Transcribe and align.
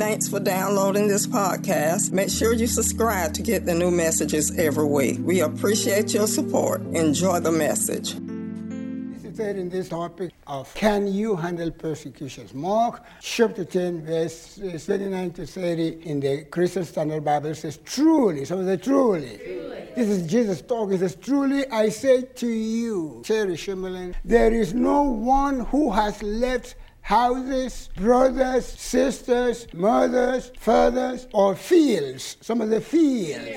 Thanks 0.00 0.28
for 0.30 0.40
downloading 0.40 1.08
this 1.08 1.26
podcast. 1.26 2.10
Make 2.10 2.30
sure 2.30 2.54
you 2.54 2.66
subscribe 2.66 3.34
to 3.34 3.42
get 3.42 3.66
the 3.66 3.74
new 3.74 3.90
messages 3.90 4.50
every 4.58 4.86
week. 4.86 5.18
We 5.20 5.40
appreciate 5.40 6.14
your 6.14 6.26
support. 6.26 6.80
Enjoy 6.94 7.38
the 7.38 7.52
message. 7.52 8.14
Interested 8.14 9.58
in 9.58 9.68
this 9.68 9.90
topic 9.90 10.32
of 10.46 10.74
can 10.74 11.06
you 11.06 11.36
handle 11.36 11.70
persecutions? 11.70 12.54
Mark 12.54 13.04
chapter 13.20 13.62
10, 13.62 14.06
verse 14.06 14.58
39 14.58 15.32
to 15.32 15.46
30 15.46 15.88
in 16.08 16.20
the 16.20 16.44
Christian 16.44 16.86
Standard 16.86 17.22
Bible 17.22 17.54
says, 17.54 17.78
Truly, 17.84 18.46
somebody 18.46 18.78
say, 18.78 18.82
truly. 18.82 19.36
truly. 19.36 19.88
This 19.94 20.08
is 20.08 20.26
Jesus 20.26 20.62
talking. 20.62 20.92
He 20.92 20.98
says, 20.98 21.16
Truly 21.16 21.70
I 21.70 21.90
say 21.90 22.22
to 22.22 22.46
you, 22.46 23.20
Cherry 23.22 23.54
Shimmerlin, 23.54 24.14
there 24.24 24.50
is 24.50 24.72
no 24.72 25.02
one 25.02 25.60
who 25.60 25.90
has 25.92 26.22
left 26.22 26.76
houses, 27.02 27.88
brothers, 27.96 28.66
sisters, 28.66 29.66
mothers, 29.72 30.52
fathers, 30.58 31.26
or 31.32 31.56
fields, 31.56 32.36
some 32.40 32.60
of 32.60 32.70
the 32.70 32.80
fields, 32.80 33.50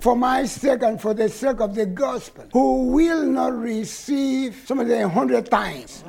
for 0.00 0.14
my 0.16 0.44
sake 0.44 0.82
and 0.82 1.00
for 1.00 1.14
the 1.14 1.28
sake 1.28 1.60
of 1.60 1.74
the 1.74 1.86
gospel, 1.86 2.44
who 2.52 2.86
will 2.88 3.24
not 3.24 3.58
receive 3.58 4.62
some 4.66 4.78
of 4.78 4.88
the 4.88 5.08
hundred 5.08 5.50
times, 5.50 6.04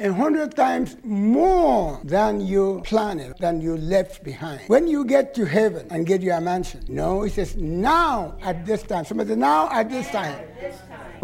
a 0.00 0.12
hundred 0.12 0.54
times 0.56 0.96
more 1.04 2.00
than 2.04 2.40
you 2.40 2.80
planned, 2.84 3.34
than 3.38 3.60
you 3.60 3.76
left 3.76 4.22
behind. 4.24 4.60
When 4.68 4.86
you 4.86 5.04
get 5.04 5.34
to 5.34 5.44
heaven 5.44 5.86
and 5.90 6.06
get 6.06 6.22
your 6.22 6.40
mansion, 6.40 6.84
no, 6.88 7.22
he 7.22 7.30
says, 7.30 7.56
now 7.56 8.36
at 8.42 8.64
this 8.64 8.82
time, 8.82 9.04
some 9.04 9.20
of 9.20 9.28
the 9.28 9.36
now 9.36 9.68
at 9.70 9.90
this 9.90 10.08
time. 10.10 10.44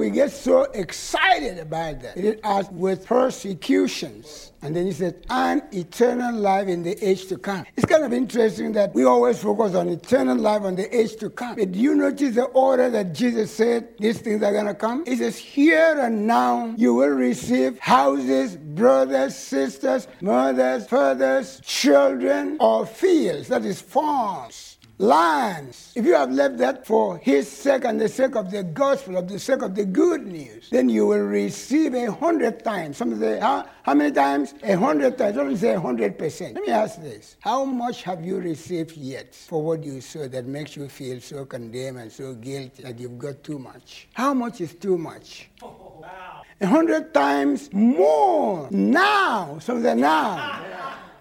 We 0.02 0.10
get 0.10 0.32
so 0.32 0.62
excited 0.62 1.60
about 1.60 2.02
that. 2.02 2.16
It 2.16 2.40
as 2.42 2.68
with 2.72 3.06
persecutions 3.06 4.50
and 4.62 4.74
then 4.74 4.86
he 4.86 4.92
said, 4.92 5.24
and 5.28 5.62
eternal 5.72 6.34
life 6.34 6.66
in 6.68 6.84
the 6.84 6.96
age 7.04 7.26
to 7.26 7.36
come. 7.36 7.66
It's 7.76 7.86
kind 7.86 8.04
of 8.04 8.12
interesting 8.12 8.72
that 8.72 8.94
we 8.94 9.04
always 9.04 9.40
focus 9.40 9.74
on 9.74 9.88
eternal 9.88 10.36
life 10.36 10.62
on 10.62 10.76
the 10.76 10.96
age 10.96 11.16
to 11.16 11.30
come. 11.30 11.56
But 11.56 11.70
do 11.70 11.78
you 11.78 11.94
notice 11.94 12.36
the 12.36 12.44
order 12.44 12.88
that 12.90 13.12
Jesus 13.12 13.52
said 13.52 13.96
these 13.98 14.20
things 14.20 14.42
are 14.42 14.52
going 14.52 14.66
to 14.66 14.74
come? 14.74 15.04
He 15.04 15.16
says, 15.16 15.36
here 15.36 15.98
and 16.00 16.26
now 16.26 16.74
you 16.76 16.94
will 16.94 17.08
receive 17.08 17.78
houses, 17.78 18.56
brothers, 18.56 19.36
sisters, 19.36 20.06
mothers, 20.20 20.86
fathers, 20.86 21.60
children, 21.64 22.56
or 22.58 22.86
fields, 22.86 23.48
that 23.48 23.64
is 23.64 23.80
farms 23.80 24.71
lands. 25.02 25.92
If 25.96 26.06
you 26.06 26.14
have 26.14 26.30
left 26.30 26.58
that 26.58 26.86
for 26.86 27.18
his 27.18 27.50
sake 27.50 27.84
and 27.84 28.00
the 28.00 28.08
sake 28.08 28.36
of 28.36 28.50
the 28.50 28.62
gospel, 28.62 29.16
of 29.16 29.28
the 29.28 29.38
sake 29.38 29.62
of 29.62 29.74
the 29.74 29.84
good 29.84 30.26
news, 30.26 30.70
then 30.70 30.88
you 30.88 31.06
will 31.08 31.26
receive 31.26 31.94
a 31.94 32.10
hundred 32.12 32.64
times. 32.64 32.98
Some 32.98 33.18
say, 33.18 33.40
how, 33.40 33.66
how 33.82 33.94
many 33.94 34.12
times? 34.12 34.54
A 34.62 34.74
hundred 34.74 35.18
times. 35.18 35.36
Don't 35.36 35.56
say 35.56 35.74
a 35.74 35.80
hundred 35.80 36.18
percent. 36.18 36.54
Let 36.54 36.64
me 36.64 36.72
ask 36.72 37.02
this. 37.02 37.36
How 37.40 37.64
much 37.64 38.04
have 38.04 38.24
you 38.24 38.38
received 38.38 38.96
yet 38.96 39.34
for 39.34 39.60
what 39.60 39.82
you 39.82 40.00
saw 40.00 40.28
that 40.28 40.46
makes 40.46 40.76
you 40.76 40.88
feel 40.88 41.20
so 41.20 41.44
condemned 41.44 41.98
and 41.98 42.12
so 42.12 42.34
guilty 42.34 42.84
that 42.84 42.98
you've 42.98 43.18
got 43.18 43.42
too 43.42 43.58
much? 43.58 44.08
How 44.14 44.32
much 44.32 44.60
is 44.60 44.74
too 44.74 44.96
much? 44.96 45.50
Wow. 45.60 46.42
A 46.60 46.66
hundred 46.66 47.12
times 47.12 47.72
more 47.72 48.68
now. 48.70 49.58
Some 49.58 49.82
say 49.82 49.96
now. 49.96 50.64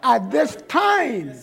At 0.03 0.29
this 0.29 0.55
time. 0.67 1.33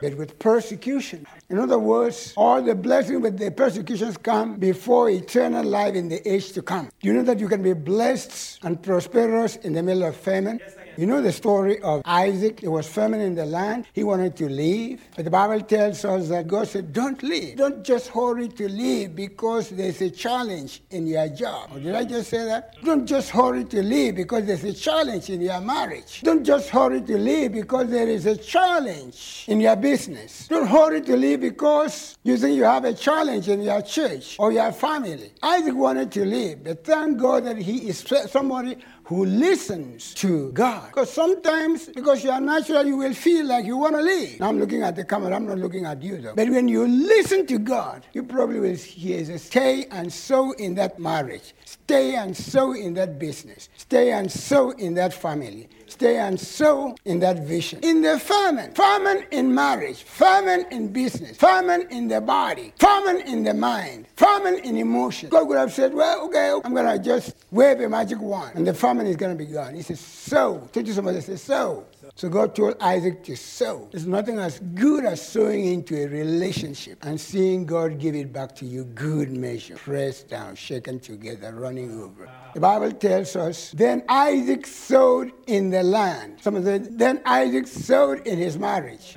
But 0.00 0.16
with 0.16 0.38
persecution. 0.38 1.26
In 1.50 1.58
other 1.58 1.78
words, 1.78 2.32
all 2.36 2.62
the 2.62 2.74
blessings 2.74 3.22
with 3.22 3.38
the 3.38 3.50
persecutions 3.50 4.16
come 4.16 4.56
before 4.56 5.10
eternal 5.10 5.64
life 5.64 5.94
in 5.94 6.08
the 6.08 6.26
age 6.28 6.52
to 6.52 6.62
come. 6.62 6.90
Do 7.00 7.08
you 7.08 7.14
know 7.14 7.22
that 7.24 7.40
you 7.40 7.48
can 7.48 7.62
be 7.62 7.72
blessed 7.72 8.60
and 8.62 8.80
prosperous 8.80 9.56
in 9.56 9.72
the 9.72 9.82
middle 9.82 10.04
of 10.04 10.16
famine? 10.16 10.60
Yes, 10.60 10.74
you 10.98 11.06
know 11.06 11.22
the 11.22 11.30
story 11.30 11.80
of 11.82 12.02
Isaac. 12.04 12.64
It 12.64 12.68
was 12.68 12.88
famine 12.88 13.20
in 13.20 13.36
the 13.36 13.46
land. 13.46 13.86
He 13.92 14.02
wanted 14.02 14.34
to 14.38 14.48
leave. 14.48 15.00
But 15.14 15.26
the 15.26 15.30
Bible 15.30 15.60
tells 15.60 16.04
us 16.04 16.28
that 16.28 16.48
God 16.48 16.66
said, 16.66 16.92
Don't 16.92 17.22
leave. 17.22 17.56
Don't 17.56 17.84
just 17.84 18.08
hurry 18.08 18.48
to 18.48 18.68
leave 18.68 19.14
because 19.14 19.70
there's 19.70 20.00
a 20.00 20.10
challenge 20.10 20.82
in 20.90 21.06
your 21.06 21.28
job. 21.28 21.70
Or 21.72 21.78
did 21.78 21.94
I 21.94 22.04
just 22.04 22.30
say 22.30 22.44
that? 22.46 22.74
Don't 22.82 23.06
just 23.06 23.30
hurry 23.30 23.64
to 23.66 23.80
leave 23.80 24.16
because 24.16 24.44
there's 24.44 24.64
a 24.64 24.72
challenge 24.72 25.30
in 25.30 25.40
your 25.40 25.60
marriage. 25.60 26.20
Don't 26.22 26.42
just 26.42 26.68
hurry 26.68 27.00
to 27.02 27.16
leave 27.16 27.52
because 27.52 27.88
there 27.90 28.08
is 28.08 28.26
a 28.26 28.36
challenge 28.36 29.44
in 29.46 29.60
your 29.60 29.76
business. 29.76 30.48
Don't 30.48 30.66
hurry 30.66 31.00
to 31.02 31.16
leave 31.16 31.42
because 31.42 32.18
you 32.24 32.36
think 32.36 32.56
you 32.56 32.64
have 32.64 32.84
a 32.84 32.92
challenge 32.92 33.48
in 33.48 33.62
your 33.62 33.82
church 33.82 34.34
or 34.40 34.50
your 34.50 34.72
family. 34.72 35.32
Isaac 35.44 35.76
wanted 35.76 36.10
to 36.10 36.24
leave, 36.24 36.64
but 36.64 36.84
thank 36.84 37.18
God 37.18 37.44
that 37.44 37.58
he 37.58 37.88
is 37.88 38.04
somebody 38.26 38.78
who 39.08 39.24
listens 39.24 40.12
to 40.12 40.52
God. 40.52 40.88
Because 40.88 41.10
sometimes, 41.10 41.86
because 41.86 42.22
you 42.22 42.30
are 42.30 42.42
natural, 42.42 42.84
you 42.84 42.98
will 42.98 43.14
feel 43.14 43.46
like 43.46 43.64
you 43.64 43.78
want 43.78 43.94
to 43.94 44.02
leave. 44.02 44.38
Now 44.38 44.48
I'm 44.48 44.58
looking 44.60 44.82
at 44.82 44.96
the 44.96 45.04
camera, 45.04 45.34
I'm 45.34 45.46
not 45.46 45.56
looking 45.56 45.86
at 45.86 46.02
you 46.02 46.18
though. 46.18 46.34
But 46.34 46.50
when 46.50 46.68
you 46.68 46.86
listen 46.86 47.46
to 47.46 47.58
God, 47.58 48.04
you 48.12 48.22
probably 48.22 48.60
will 48.60 48.76
hear, 48.76 49.38
stay 49.38 49.86
and 49.90 50.12
sow 50.12 50.52
in 50.52 50.74
that 50.74 50.98
marriage. 50.98 51.54
Stay 51.64 52.16
and 52.16 52.36
sow 52.36 52.74
in 52.74 52.92
that 52.94 53.18
business. 53.18 53.70
Stay 53.78 54.12
and 54.12 54.30
sow 54.30 54.72
in 54.72 54.92
that 54.94 55.14
family. 55.14 55.70
Stay 55.98 56.16
and 56.16 56.38
sow 56.38 56.94
in 57.06 57.18
that 57.18 57.40
vision. 57.40 57.80
In 57.82 58.02
the 58.02 58.20
famine, 58.20 58.72
famine 58.72 59.24
in 59.32 59.52
marriage, 59.52 60.04
famine 60.04 60.64
in 60.70 60.92
business, 60.92 61.36
famine 61.36 61.88
in 61.90 62.06
the 62.06 62.20
body, 62.20 62.72
famine 62.78 63.20
in 63.22 63.42
the 63.42 63.52
mind, 63.52 64.06
famine 64.14 64.60
in 64.62 64.76
emotion. 64.76 65.28
God 65.28 65.48
would 65.48 65.58
have 65.58 65.72
said, 65.72 65.92
Well, 65.92 66.26
okay, 66.26 66.52
I'm 66.64 66.72
going 66.72 66.86
to 66.86 67.02
just 67.02 67.34
wave 67.50 67.80
a 67.80 67.88
magic 67.88 68.20
wand 68.20 68.52
and 68.54 68.64
the 68.64 68.74
famine 68.74 69.08
is 69.08 69.16
going 69.16 69.36
to 69.36 69.44
be 69.44 69.50
gone. 69.50 69.74
He 69.74 69.82
says, 69.82 69.98
Sow. 69.98 70.68
Teach 70.72 70.86
somebody, 70.90 71.20
say, 71.20 71.34
Sow. 71.34 71.84
So 72.18 72.28
God 72.28 72.52
told 72.52 72.74
Isaac 72.80 73.22
to 73.26 73.36
sow. 73.36 73.86
There's 73.92 74.04
nothing 74.04 74.40
as 74.40 74.58
good 74.74 75.04
as 75.04 75.24
sowing 75.24 75.66
into 75.66 76.02
a 76.02 76.08
relationship 76.08 76.98
and 77.02 77.20
seeing 77.20 77.64
God 77.64 78.00
give 78.00 78.16
it 78.16 78.32
back 78.32 78.56
to 78.56 78.64
you, 78.64 78.86
good 78.86 79.30
measure, 79.30 79.76
pressed 79.76 80.26
down, 80.26 80.56
shaken 80.56 80.98
together, 80.98 81.54
running 81.54 82.02
over. 82.02 82.28
The 82.54 82.60
Bible 82.60 82.90
tells 82.90 83.36
us, 83.36 83.70
then 83.70 84.02
Isaac 84.08 84.66
sowed 84.66 85.30
in 85.46 85.70
the 85.70 85.84
land. 85.84 86.38
Some 86.40 86.56
of 86.56 86.64
the, 86.64 86.80
then 86.90 87.22
Isaac 87.24 87.68
sowed 87.68 88.26
in 88.26 88.36
his 88.36 88.58
marriage. 88.58 89.16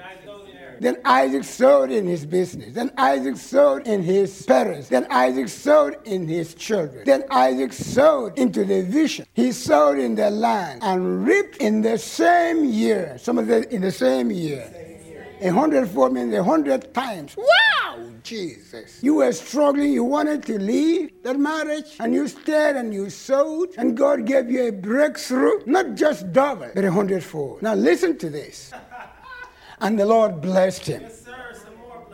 Then 0.82 0.98
Isaac 1.06 1.44
sowed 1.44 1.92
in 1.92 2.08
his 2.08 2.26
business. 2.26 2.74
Then 2.74 2.92
Isaac 2.98 3.38
sowed 3.38 3.86
in 3.86 4.02
his 4.02 4.42
parents. 4.48 4.90
Then 4.90 5.06
Isaac 5.12 5.48
sowed 5.48 5.98
in 6.06 6.28
his 6.28 6.56
children. 6.56 7.04
Then 7.06 7.24
Isaac 7.30 7.72
sowed 7.72 8.36
into 8.40 8.66
the 8.66 8.82
vision. 8.82 9.28
He 9.34 9.52
sowed 9.52 10.00
in 10.00 10.16
the 10.16 10.32
land 10.32 10.82
and 10.82 11.24
reaped 11.24 11.58
in 11.58 11.84
the 11.84 12.00
same 12.00 12.66
year. 12.66 13.16
Some 13.20 13.38
of 13.38 13.46
the 13.46 13.72
in 13.72 13.82
the 13.82 13.92
same 13.92 14.32
year. 14.32 14.66
A 15.42 15.50
hundred 15.50 15.88
four 15.88 16.10
means 16.10 16.34
a 16.34 16.44
hundred 16.44 16.94
times. 16.96 17.38
Wow, 17.38 18.10
Jesus. 18.24 19.04
You 19.04 19.16
were 19.16 19.32
struggling, 19.34 19.94
you 19.94 20.04
wanted 20.04 20.44
to 20.46 20.58
leave 20.58 21.12
that 21.22 21.38
marriage, 21.38 21.98
and 22.00 22.12
you 22.12 22.28
stayed 22.28 22.76
and 22.76 22.92
you 22.92 23.12
sowed, 23.12 23.70
and 23.78 23.96
God 23.96 24.26
gave 24.26 24.50
you 24.50 24.68
a 24.68 24.72
breakthrough, 24.72 25.62
not 25.68 25.94
just 25.94 26.32
double, 26.34 26.72
but 26.74 26.84
a 26.86 26.92
hundredfold. 26.92 27.62
Now 27.62 27.76
listen 27.76 28.18
to 28.20 28.30
this. 28.30 28.72
And 29.82 30.00
the 30.00 30.06
Lord 30.06 30.42
blessed 30.42 30.86
him. 30.86 31.02
Yes, 31.02 31.26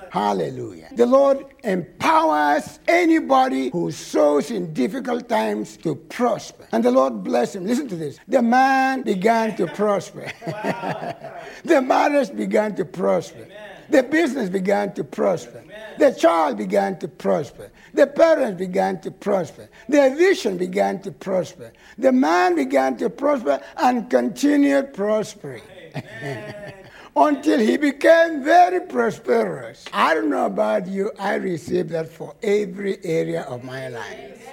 Hallelujah. 0.10 0.88
The 0.96 1.06
Lord 1.06 1.46
empowers 1.64 2.80
anybody 2.88 3.70
who 3.70 3.92
sows 3.92 4.52
in 4.52 4.74
difficult 4.74 5.28
times 5.28 5.78
to 5.78 5.96
prosper. 5.96 6.66
And 6.72 6.84
the 6.84 6.92
Lord 6.92 7.24
blessed 7.24 7.58
him. 7.58 7.66
Listen 7.68 7.88
to 7.90 7.96
this. 7.96 8.18
The 8.28 8.42
man 8.42 9.04
began 9.04 9.56
to 9.58 9.68
prosper. 9.68 10.32
the 11.66 11.82
marriage 11.82 12.36
began 12.36 12.74
to 12.76 12.86
prosper. 12.86 13.44
Amen. 13.44 13.78
The 13.90 14.04
business 14.04 14.50
began 14.50 14.94
to 14.96 15.04
prosper. 15.04 15.60
Amen. 15.64 16.00
The 16.00 16.12
child 16.12 16.58
began 16.58 16.98
to 17.00 17.08
prosper. 17.08 17.72
The 17.94 18.08
parents 18.08 18.58
began 18.58 19.00
to 19.02 19.12
prosper. 19.12 19.70
The 19.88 20.16
vision 20.18 20.58
began 20.58 21.02
to 21.02 21.12
prosper. 21.12 21.72
The 21.98 22.12
man 22.12 22.56
began 22.56 22.98
to 22.98 23.10
prosper 23.10 23.62
and 23.78 24.10
continued 24.10 24.94
prospering. 24.94 25.64
until 27.18 27.60
he 27.60 27.78
became 27.78 28.44
very 28.44 28.82
prosperous. 28.82 29.86
I 29.92 30.14
don't 30.14 30.30
know 30.30 30.46
about 30.46 30.88
you, 30.88 31.12
I 31.20 31.36
received 31.36 31.90
that 31.90 32.10
for 32.10 32.36
every 32.44 33.04
area 33.04 33.42
of 33.44 33.64
my 33.64 33.88
life. 33.88 34.48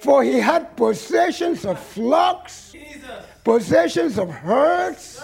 For 0.00 0.22
he 0.22 0.38
had 0.38 0.76
possessions 0.76 1.64
of 1.64 1.80
flocks, 1.80 2.74
possessions 3.44 4.18
of 4.18 4.30
herds, 4.30 5.20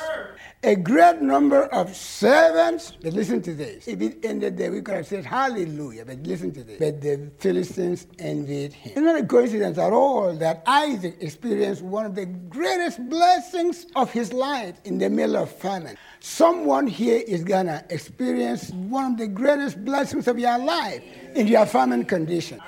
a 0.65 0.75
great 0.75 1.21
number 1.21 1.65
of 1.67 1.95
servants. 1.95 2.93
But 3.03 3.13
listen 3.13 3.43
to 3.43 3.55
this. 3.55 3.87
If 3.87 4.01
it 4.01 4.25
ended 4.25 4.57
there, 4.57 4.73
we 4.73 4.81
could 4.81 4.95
have 4.97 5.07
said 5.07 5.25
hallelujah. 5.25 6.05
But 6.07 6.23
listen 6.23 6.53
to 6.53 6.65
this. 6.65 6.79
But 6.79 7.01
the 7.01 7.31
Philistines 7.39 8.07
envied 8.19 8.73
him. 8.73 8.93
It's 8.97 9.01
not 9.01 9.21
a 9.21 9.27
coincidence 9.27 9.79
at 9.79 9.93
all 9.93 10.35
that 10.37 10.63
Isaac 10.67 11.17
experienced 11.21 11.83
one 11.83 12.07
of 12.07 12.15
the 12.15 12.27
greatest 12.27 13.07
blessings 13.09 13.87
of 13.95 14.11
his 14.11 14.33
life 14.33 14.81
in 14.85 14.99
the 14.99 15.11
middle 15.11 15.37
of 15.37 15.51
famine. 15.51 15.97
Someone 16.21 16.87
here 16.87 17.23
is 17.27 17.45
going 17.45 17.67
to 17.67 17.85
experience 17.91 18.71
one 18.71 19.13
of 19.13 19.19
the 19.19 19.29
greatest 19.29 19.85
blessings 19.85 20.27
of 20.27 20.39
your 20.39 20.59
life 20.59 21.03
in 21.35 21.47
your 21.47 21.67
famine 21.67 22.05
condition. 22.05 22.59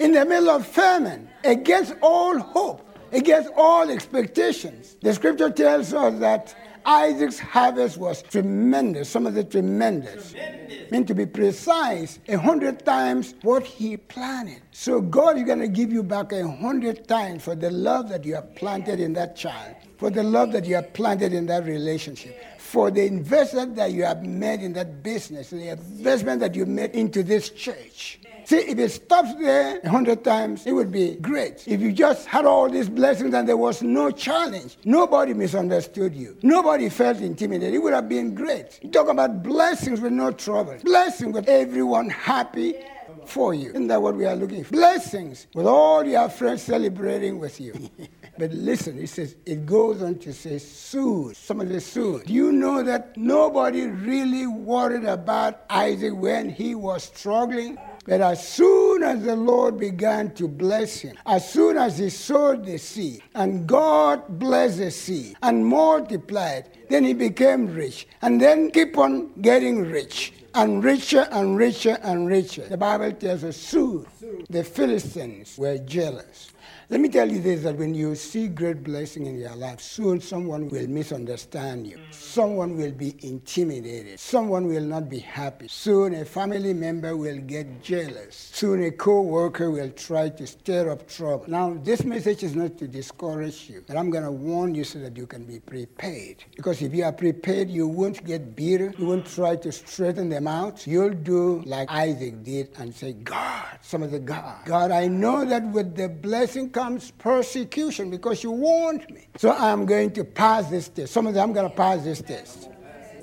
In 0.00 0.12
the 0.12 0.24
middle 0.24 0.50
of 0.50 0.66
famine, 0.66 1.28
against 1.44 1.94
all 2.02 2.38
hope, 2.38 2.82
against 3.12 3.50
all 3.56 3.90
expectations. 3.90 4.96
The 5.02 5.14
scripture 5.14 5.50
tells 5.50 5.92
us 5.92 6.18
that 6.20 6.54
Isaac's 6.86 7.40
harvest 7.40 7.96
was 7.96 8.22
tremendous. 8.22 9.08
Some 9.08 9.26
of 9.26 9.34
the 9.34 9.42
tremendous. 9.42 10.30
tremendous. 10.30 10.90
mean 10.92 11.04
to 11.06 11.14
be 11.14 11.26
precise, 11.26 12.20
a 12.28 12.38
hundred 12.38 12.86
times 12.86 13.34
what 13.42 13.64
he 13.64 13.96
planted. 13.96 14.62
So 14.70 15.00
God 15.00 15.36
is 15.36 15.42
going 15.42 15.58
to 15.58 15.66
give 15.66 15.92
you 15.92 16.04
back 16.04 16.30
a 16.30 16.48
hundred 16.48 17.08
times 17.08 17.42
for 17.42 17.56
the 17.56 17.70
love 17.70 18.08
that 18.10 18.24
you 18.24 18.36
have 18.36 18.54
planted 18.54 19.00
in 19.00 19.14
that 19.14 19.34
child, 19.34 19.74
for 19.98 20.10
the 20.10 20.22
love 20.22 20.52
that 20.52 20.64
you 20.64 20.76
have 20.76 20.92
planted 20.92 21.32
in 21.32 21.46
that 21.46 21.64
relationship, 21.64 22.40
for 22.56 22.92
the 22.92 23.04
investment 23.04 23.74
that 23.74 23.90
you 23.90 24.04
have 24.04 24.22
made 24.24 24.62
in 24.62 24.72
that 24.74 25.02
business, 25.02 25.50
the 25.50 25.70
investment 25.70 26.38
that 26.38 26.54
you 26.54 26.66
made 26.66 26.92
into 26.92 27.24
this 27.24 27.50
church. 27.50 28.20
See, 28.46 28.58
if 28.58 28.78
it 28.78 28.90
stops 28.90 29.34
there 29.34 29.80
a 29.82 29.88
hundred 29.88 30.22
times, 30.22 30.66
it 30.66 30.72
would 30.72 30.92
be 30.92 31.16
great. 31.16 31.66
If 31.66 31.80
you 31.80 31.90
just 31.90 32.28
had 32.28 32.44
all 32.44 32.70
these 32.70 32.88
blessings 32.88 33.34
and 33.34 33.48
there 33.48 33.56
was 33.56 33.82
no 33.82 34.12
challenge, 34.12 34.78
nobody 34.84 35.34
misunderstood 35.34 36.14
you, 36.14 36.38
nobody 36.42 36.88
felt 36.88 37.18
intimidated, 37.18 37.74
it 37.74 37.78
would 37.78 37.92
have 37.92 38.08
been 38.08 38.36
great. 38.36 38.78
You 38.82 38.90
talk 38.90 39.08
about 39.08 39.42
blessings 39.42 40.00
with 40.00 40.12
no 40.12 40.30
trouble, 40.30 40.76
blessings 40.84 41.34
with 41.34 41.48
everyone 41.48 42.08
happy 42.08 42.76
for 43.24 43.52
you. 43.52 43.70
Isn't 43.70 43.88
that 43.88 44.00
what 44.00 44.14
we 44.14 44.26
are 44.26 44.36
looking 44.36 44.62
for? 44.62 44.74
Blessings 44.74 45.48
with 45.52 45.66
all 45.66 46.06
your 46.06 46.28
friends 46.28 46.62
celebrating 46.62 47.40
with 47.40 47.60
you. 47.60 47.74
but 48.38 48.52
listen, 48.52 48.96
it 48.96 49.08
says, 49.08 49.34
it 49.44 49.66
goes 49.66 50.02
on 50.02 50.20
to 50.20 50.32
say, 50.32 50.58
soon. 50.58 51.34
Somebody 51.34 51.80
soon. 51.80 52.20
Do 52.20 52.32
you 52.32 52.52
know 52.52 52.84
that 52.84 53.16
nobody 53.16 53.86
really 53.86 54.46
worried 54.46 55.04
about 55.04 55.64
Isaac 55.68 56.14
when 56.14 56.48
he 56.48 56.76
was 56.76 57.02
struggling? 57.02 57.76
But 58.06 58.20
as 58.20 58.46
soon 58.46 59.02
as 59.02 59.22
the 59.22 59.34
Lord 59.34 59.78
began 59.78 60.32
to 60.34 60.46
bless 60.46 61.00
him, 61.00 61.16
as 61.26 61.50
soon 61.50 61.76
as 61.76 61.98
he 61.98 62.08
sowed 62.08 62.64
the 62.64 62.78
seed, 62.78 63.22
and 63.34 63.66
God 63.66 64.38
blessed 64.38 64.78
the 64.78 64.90
seed 64.90 65.36
and 65.42 65.66
multiplied, 65.66 66.70
then 66.88 67.04
he 67.04 67.14
became 67.14 67.66
rich. 67.66 68.06
And 68.22 68.40
then 68.40 68.70
keep 68.70 68.96
on 68.96 69.32
getting 69.40 69.90
rich 69.90 70.32
and 70.54 70.82
richer 70.82 71.28
and 71.32 71.56
richer 71.56 71.98
and 72.02 72.28
richer. 72.28 72.66
The 72.68 72.76
Bible 72.76 73.12
tells 73.12 73.44
us 73.44 73.56
soon 73.56 74.06
the 74.48 74.62
Philistines 74.62 75.58
were 75.58 75.78
jealous. 75.78 76.52
Let 76.88 77.00
me 77.00 77.08
tell 77.08 77.28
you 77.28 77.40
this 77.40 77.64
that 77.64 77.78
when 77.78 77.96
you 77.96 78.14
see 78.14 78.46
great 78.46 78.84
blessing 78.84 79.26
in 79.26 79.40
your 79.40 79.56
life, 79.56 79.80
soon 79.80 80.20
someone 80.20 80.68
will 80.68 80.86
misunderstand 80.86 81.84
you. 81.84 81.98
Someone 82.12 82.76
will 82.76 82.92
be 82.92 83.16
intimidated. 83.26 84.20
Someone 84.20 84.68
will 84.68 84.84
not 84.84 85.08
be 85.08 85.18
happy. 85.18 85.66
Soon 85.66 86.14
a 86.14 86.24
family 86.24 86.72
member 86.72 87.16
will 87.16 87.38
get 87.38 87.82
jealous. 87.82 88.50
Soon 88.52 88.84
a 88.84 88.92
co 88.92 89.22
worker 89.22 89.68
will 89.68 89.90
try 89.90 90.28
to 90.28 90.46
stir 90.46 90.88
up 90.90 91.08
trouble. 91.08 91.46
Now, 91.48 91.76
this 91.82 92.04
message 92.04 92.44
is 92.44 92.54
not 92.54 92.78
to 92.78 92.86
discourage 92.86 93.68
you, 93.68 93.82
but 93.84 93.96
I'm 93.96 94.10
going 94.10 94.22
to 94.22 94.30
warn 94.30 94.72
you 94.76 94.84
so 94.84 95.00
that 95.00 95.16
you 95.16 95.26
can 95.26 95.44
be 95.44 95.58
prepared. 95.58 96.44
Because 96.54 96.82
if 96.82 96.94
you 96.94 97.02
are 97.02 97.12
prepared, 97.12 97.68
you 97.68 97.88
won't 97.88 98.24
get 98.24 98.54
bitter. 98.54 98.94
You 98.96 99.06
won't 99.06 99.26
try 99.26 99.56
to 99.56 99.72
straighten 99.72 100.28
them 100.28 100.46
out. 100.46 100.86
You'll 100.86 101.14
do 101.14 101.64
like 101.66 101.90
Isaac 101.90 102.44
did 102.44 102.68
and 102.78 102.94
say, 102.94 103.14
God, 103.14 103.64
some 103.82 104.04
of 104.04 104.12
the 104.12 104.20
God, 104.20 104.64
God, 104.66 104.92
I 104.92 105.08
know 105.08 105.44
that 105.44 105.64
with 105.72 105.96
the 105.96 106.08
blessing 106.08 106.70
comes 106.76 107.10
persecution 107.12 108.10
because 108.10 108.42
you 108.42 108.50
warned 108.50 109.08
me. 109.08 109.26
So 109.38 109.50
I'm 109.50 109.86
going 109.86 110.10
to 110.10 110.22
pass 110.22 110.68
this 110.68 110.90
test. 110.90 111.10
Some 111.10 111.26
of 111.26 111.32
them 111.32 111.48
I'm 111.48 111.54
going 111.54 111.70
to 111.70 111.74
pass 111.74 112.04
this 112.04 112.20
test. 112.20 112.68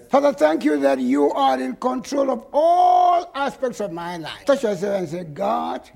Father, 0.09 0.33
thank 0.33 0.63
you 0.63 0.79
that 0.79 0.97
you 0.97 1.29
are 1.29 1.61
in 1.61 1.75
control 1.75 2.31
of 2.31 2.47
all 2.51 3.29
aspects 3.35 3.79
of 3.79 3.91
my 3.91 4.17
life. 4.17 4.43
Touch 4.45 4.63
yourself 4.63 4.97
and 4.97 5.07
say, 5.07 5.23
God, 5.25 5.87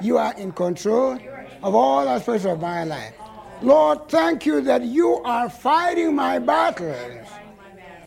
you 0.00 0.18
are 0.18 0.34
in 0.34 0.52
control 0.52 1.18
of 1.64 1.74
all 1.74 2.08
aspects 2.08 2.46
of 2.46 2.60
my 2.60 2.84
life. 2.84 3.14
Lord, 3.60 4.08
thank 4.08 4.46
you 4.46 4.60
that 4.60 4.82
you 4.84 5.20
are 5.24 5.50
fighting 5.50 6.14
my 6.14 6.38
battles. 6.38 7.26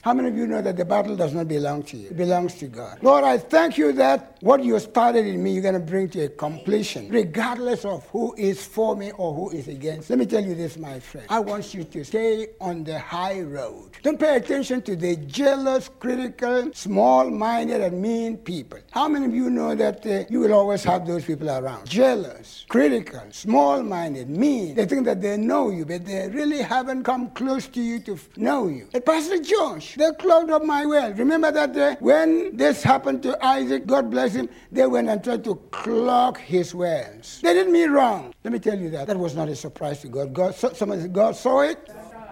How 0.03 0.13
many 0.13 0.29
of 0.29 0.37
you 0.37 0.47
know 0.47 0.61
that 0.61 0.77
the 0.77 0.85
battle 0.85 1.15
does 1.15 1.33
not 1.33 1.47
belong 1.47 1.83
to 1.83 1.97
you? 1.97 2.09
It 2.09 2.17
belongs 2.17 2.55
to 2.55 2.67
God. 2.67 2.99
Lord, 3.01 3.23
I 3.23 3.37
thank 3.37 3.77
you 3.77 3.91
that 3.93 4.37
what 4.41 4.63
you 4.63 4.79
started 4.79 5.25
in 5.25 5.41
me, 5.43 5.51
you're 5.51 5.61
going 5.61 5.73
to 5.73 5.79
bring 5.79 6.09
to 6.09 6.25
a 6.25 6.29
completion, 6.29 7.09
regardless 7.09 7.83
of 7.85 8.05
who 8.07 8.33
is 8.37 8.63
for 8.65 8.95
me 8.95 9.11
or 9.17 9.33
who 9.33 9.49
is 9.51 9.67
against. 9.67 10.09
Let 10.09 10.19
me 10.19 10.25
tell 10.25 10.43
you 10.43 10.55
this, 10.55 10.77
my 10.77 10.99
friend. 10.99 11.27
I 11.29 11.39
want 11.39 11.73
you 11.73 11.83
to 11.83 12.03
stay 12.05 12.49
on 12.61 12.83
the 12.83 12.99
high 12.99 13.41
road. 13.41 13.91
Don't 14.03 14.19
pay 14.19 14.37
attention 14.37 14.81
to 14.83 14.95
the 14.95 15.15
jealous, 15.15 15.89
critical, 15.99 16.71
small 16.73 17.29
minded, 17.29 17.81
and 17.81 18.01
mean 18.01 18.37
people. 18.37 18.79
How 18.91 19.07
many 19.07 19.25
of 19.25 19.33
you 19.33 19.49
know 19.49 19.75
that 19.75 20.05
uh, 20.05 20.23
you 20.29 20.39
will 20.39 20.53
always 20.53 20.83
have 20.83 21.07
those 21.07 21.25
people 21.25 21.49
around? 21.49 21.87
Jealous, 21.87 22.65
critical, 22.69 23.23
small 23.31 23.81
minded, 23.83 24.29
mean. 24.29 24.75
They 24.75 24.85
think 24.85 25.05
that 25.05 25.21
they 25.21 25.37
know 25.37 25.69
you, 25.71 25.85
but 25.85 26.05
they 26.05 26.29
really 26.29 26.61
haven't 26.61 27.03
come 27.03 27.31
close 27.31 27.67
to 27.69 27.81
you 27.81 27.99
to 28.01 28.17
know 28.35 28.67
you. 28.67 28.87
And 28.93 29.03
Pastor 29.05 29.39
Josh, 29.39 29.86
they 29.95 30.11
clogged 30.13 30.51
up 30.51 30.63
my 30.63 30.85
well. 30.85 31.13
Remember 31.13 31.51
that 31.51 31.73
day 31.73 31.95
when 31.99 32.55
this 32.55 32.83
happened 32.83 33.23
to 33.23 33.45
Isaac, 33.45 33.85
God 33.85 34.09
bless 34.09 34.33
him, 34.33 34.49
they 34.71 34.85
went 34.85 35.09
and 35.09 35.23
tried 35.23 35.43
to 35.45 35.55
clog 35.71 36.37
his 36.37 36.73
wells. 36.73 37.39
They 37.41 37.53
did 37.53 37.69
me 37.69 37.85
wrong. 37.85 38.33
Let 38.43 38.53
me 38.53 38.59
tell 38.59 38.77
you 38.77 38.89
that. 38.91 39.07
That 39.07 39.17
was 39.17 39.35
not 39.35 39.49
a 39.49 39.55
surprise 39.55 40.01
to 40.01 40.07
God. 40.07 40.33
God, 40.33 40.55
somebody, 40.55 41.07
God 41.07 41.35
saw 41.35 41.61
it. 41.61 41.89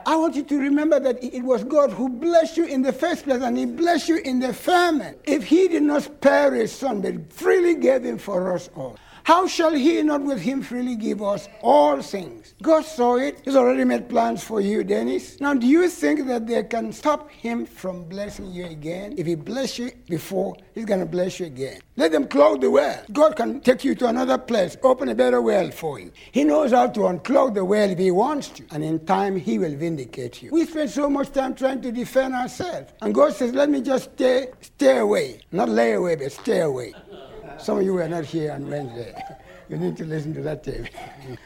I 0.07 0.15
want 0.17 0.35
you 0.35 0.43
to 0.43 0.59
remember 0.59 0.99
that 0.99 1.23
it 1.23 1.41
was 1.41 1.63
God 1.63 1.91
who 1.91 2.09
blessed 2.09 2.57
you 2.57 2.65
in 2.65 2.83
the 2.83 2.93
first 2.93 3.23
place 3.23 3.41
and 3.41 3.57
He 3.57 3.65
blessed 3.65 4.07
you 4.07 4.17
in 4.17 4.39
the 4.39 4.53
famine. 4.53 5.15
If 5.23 5.45
He 5.45 5.67
did 5.67 5.81
not 5.81 6.03
spare 6.03 6.53
His 6.53 6.71
Son, 6.71 7.01
but 7.01 7.33
freely 7.33 7.73
gave 7.73 8.03
Him 8.03 8.19
for 8.19 8.53
us 8.53 8.69
all, 8.75 8.99
how 9.25 9.47
shall 9.47 9.73
he 9.73 10.03
not 10.03 10.21
with 10.21 10.39
him 10.39 10.61
freely 10.61 10.95
give 10.95 11.23
us 11.23 11.49
all 11.63 11.99
things? 11.99 12.53
God 12.61 12.85
saw 12.85 13.15
it. 13.17 13.41
He's 13.43 13.55
already 13.55 13.83
made 13.83 14.07
plans 14.07 14.43
for 14.43 14.61
you, 14.61 14.83
Dennis. 14.83 15.41
Now, 15.41 15.55
do 15.55 15.65
you 15.65 15.89
think 15.89 16.27
that 16.27 16.45
they 16.45 16.61
can 16.61 16.93
stop 16.93 17.31
him 17.31 17.65
from 17.65 18.03
blessing 18.03 18.51
you 18.51 18.67
again? 18.67 19.15
If 19.17 19.25
he 19.25 19.33
blessed 19.33 19.79
you 19.79 19.91
before, 20.07 20.55
he's 20.75 20.85
going 20.85 20.99
to 20.99 21.07
bless 21.07 21.39
you 21.39 21.47
again. 21.47 21.79
Let 21.97 22.11
them 22.11 22.27
clog 22.27 22.61
the 22.61 22.69
well. 22.69 23.03
God 23.13 23.35
can 23.35 23.61
take 23.61 23.83
you 23.83 23.95
to 23.95 24.07
another 24.07 24.37
place, 24.37 24.77
open 24.83 25.09
a 25.09 25.15
better 25.15 25.41
well 25.41 25.71
for 25.71 25.99
you. 25.99 26.11
He 26.31 26.43
knows 26.43 26.71
how 26.71 26.85
to 26.87 26.99
unclog 26.99 27.55
the 27.55 27.65
well 27.65 27.89
if 27.89 27.97
he 27.97 28.11
wants 28.11 28.49
to. 28.49 28.63
And 28.69 28.83
in 28.83 29.07
time, 29.07 29.37
he 29.37 29.57
will 29.57 29.75
vindicate 29.75 30.43
you. 30.43 30.51
We 30.51 30.67
spend 30.67 30.91
so 30.91 31.09
much 31.09 31.31
time 31.31 31.55
trying 31.55 31.81
to 31.81 31.91
defend 31.91 32.35
ourselves. 32.35 32.93
And 33.01 33.11
God 33.11 33.33
says, 33.33 33.53
let 33.53 33.71
me 33.71 33.81
just 33.81 34.11
stay, 34.13 34.51
stay 34.61 34.99
away. 34.99 35.39
Not 35.51 35.69
lay 35.69 35.93
away, 35.93 36.15
but 36.15 36.31
stay 36.31 36.59
away. 36.61 36.93
Some 37.59 37.77
of 37.79 37.83
you 37.83 37.93
were 37.93 38.07
not 38.07 38.25
here 38.25 38.51
on 38.51 38.69
Wednesday. 38.69 39.13
You 39.67 39.77
need 39.77 39.97
to 39.97 40.05
listen 40.05 40.33
to 40.35 40.41
that 40.41 40.63
tape. 40.63 40.85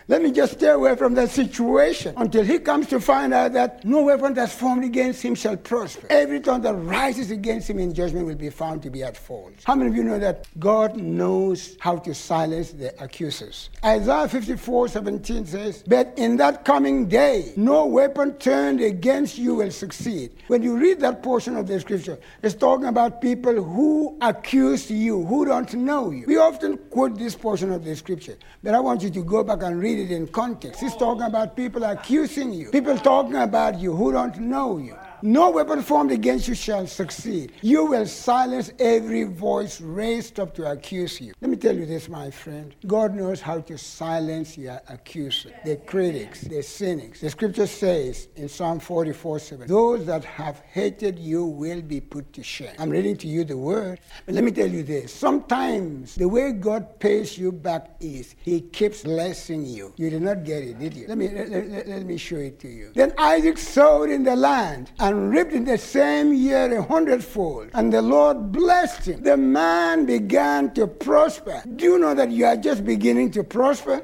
Let 0.09 0.21
me 0.21 0.31
just 0.31 0.53
stay 0.53 0.69
away 0.69 0.95
from 0.97 1.13
that 1.13 1.29
situation 1.29 2.13
until 2.17 2.43
he 2.43 2.59
comes 2.59 2.87
to 2.87 2.99
find 2.99 3.33
out 3.33 3.53
that 3.53 3.85
no 3.85 4.03
weapon 4.03 4.33
that's 4.33 4.53
formed 4.53 4.83
against 4.83 5.21
him 5.21 5.35
shall 5.35 5.55
prosper. 5.55 6.05
Every 6.09 6.41
tongue 6.41 6.61
that 6.63 6.73
rises 6.73 7.31
against 7.31 7.69
him 7.69 7.79
in 7.79 7.93
judgment 7.93 8.25
will 8.25 8.35
be 8.35 8.49
found 8.49 8.83
to 8.83 8.89
be 8.89 9.03
at 9.03 9.15
fault. 9.15 9.53
How 9.63 9.75
many 9.75 9.89
of 9.89 9.95
you 9.95 10.03
know 10.03 10.19
that 10.19 10.47
God 10.59 10.97
knows 10.97 11.77
how 11.79 11.97
to 11.97 12.13
silence 12.13 12.71
the 12.71 13.01
accusers? 13.01 13.69
Isaiah 13.85 14.27
54 14.27 14.89
17 14.89 15.45
says, 15.45 15.83
But 15.87 16.13
in 16.17 16.35
that 16.37 16.65
coming 16.65 17.07
day, 17.07 17.53
no 17.55 17.85
weapon 17.85 18.33
turned 18.37 18.81
against 18.81 19.37
you 19.37 19.55
will 19.55 19.71
succeed. 19.71 20.31
When 20.47 20.61
you 20.61 20.77
read 20.77 20.99
that 20.99 21.23
portion 21.23 21.55
of 21.55 21.67
the 21.67 21.79
scripture, 21.79 22.19
it's 22.43 22.55
talking 22.55 22.87
about 22.87 23.21
people 23.21 23.63
who 23.63 24.17
accuse 24.19 24.91
you, 24.91 25.23
who 25.23 25.45
don't 25.45 25.73
know 25.73 26.11
you. 26.11 26.25
We 26.27 26.37
often 26.37 26.77
quote 26.89 27.17
this 27.17 27.35
portion 27.35 27.71
of 27.71 27.85
the 27.85 27.95
scripture 27.95 28.08
scripture. 28.09 28.37
But 28.63 28.73
I 28.73 28.79
want 28.79 29.03
you 29.03 29.09
to 29.11 29.23
go 29.23 29.43
back 29.43 29.61
and 29.61 29.79
read 29.79 29.99
it 29.99 30.11
in 30.11 30.27
context. 30.27 30.81
He's 30.81 30.95
talking 30.95 31.23
about 31.23 31.55
people 31.55 31.83
accusing 31.83 32.51
you, 32.51 32.71
people 32.71 32.97
talking 32.97 33.35
about 33.35 33.79
you 33.79 33.95
who 33.95 34.11
don't 34.11 34.37
know 34.39 34.77
you. 34.79 34.97
No 35.21 35.49
weapon 35.49 35.81
formed 35.81 36.11
against 36.11 36.47
you 36.47 36.55
shall 36.55 36.87
succeed. 36.87 37.51
You 37.61 37.85
will 37.85 38.05
silence 38.05 38.71
every 38.79 39.23
voice 39.23 39.81
raised 39.81 40.39
up 40.39 40.53
to 40.55 40.71
accuse 40.71 41.19
you. 41.19 41.33
Let 41.41 41.49
me 41.49 41.57
tell 41.57 41.75
you 41.75 41.85
this, 41.85 42.07
my 42.07 42.31
friend. 42.31 42.73
God 42.87 43.15
knows 43.15 43.41
how 43.41 43.59
to 43.61 43.77
silence 43.77 44.57
your 44.57 44.81
accusers, 44.87 45.51
the 45.65 45.75
critics, 45.77 46.41
the 46.41 46.61
cynics. 46.61 47.21
The 47.21 47.29
scripture 47.29 47.67
says 47.67 48.29
in 48.35 48.47
Psalm 48.47 48.79
44 48.79 49.39
7, 49.39 49.67
Those 49.67 50.05
that 50.05 50.23
have 50.23 50.59
hated 50.71 51.19
you 51.19 51.45
will 51.45 51.81
be 51.81 51.99
put 51.99 52.31
to 52.33 52.43
shame. 52.43 52.75
I'm 52.79 52.89
reading 52.89 53.17
to 53.17 53.27
you 53.27 53.43
the 53.43 53.57
word. 53.57 53.99
But 54.25 54.35
let 54.35 54.43
me 54.43 54.51
tell 54.51 54.69
you 54.69 54.83
this. 54.83 55.13
Sometimes 55.13 56.15
the 56.15 56.27
way 56.27 56.53
God 56.53 56.99
pays 56.99 57.37
you 57.37 57.51
back 57.51 57.95
is 57.99 58.35
He 58.41 58.61
keeps 58.61 59.03
blessing 59.03 59.65
you. 59.65 59.93
You 59.97 60.09
did 60.09 60.21
not 60.21 60.43
get 60.43 60.63
it, 60.63 60.79
did 60.79 60.93
you? 60.93 61.07
Let 61.07 61.17
me, 61.17 61.29
let, 61.29 61.49
let, 61.49 61.87
let 61.87 62.05
me 62.05 62.17
show 62.17 62.37
it 62.37 62.59
to 62.61 62.67
you. 62.67 62.91
Then 62.93 63.13
Isaac 63.17 63.57
sowed 63.57 64.09
in 64.09 64.23
the 64.23 64.35
land. 64.35 64.91
And 64.99 65.08
and 65.09 65.31
reaped 65.31 65.53
in 65.53 65.65
the 65.65 65.77
same 65.77 66.31
year 66.31 66.71
a 66.77 66.83
hundredfold. 66.83 67.69
And 67.73 67.91
the 67.91 68.01
Lord 68.01 68.51
blessed 68.51 69.07
him. 69.07 69.23
The 69.23 69.37
man 69.37 70.05
began 70.05 70.71
to 70.75 70.85
prosper. 70.85 71.63
Do 71.75 71.83
you 71.83 71.97
know 71.97 72.13
that 72.13 72.29
you 72.29 72.45
are 72.45 72.55
just 72.55 72.85
beginning 72.85 73.31
to 73.31 73.43
prosper? 73.43 74.03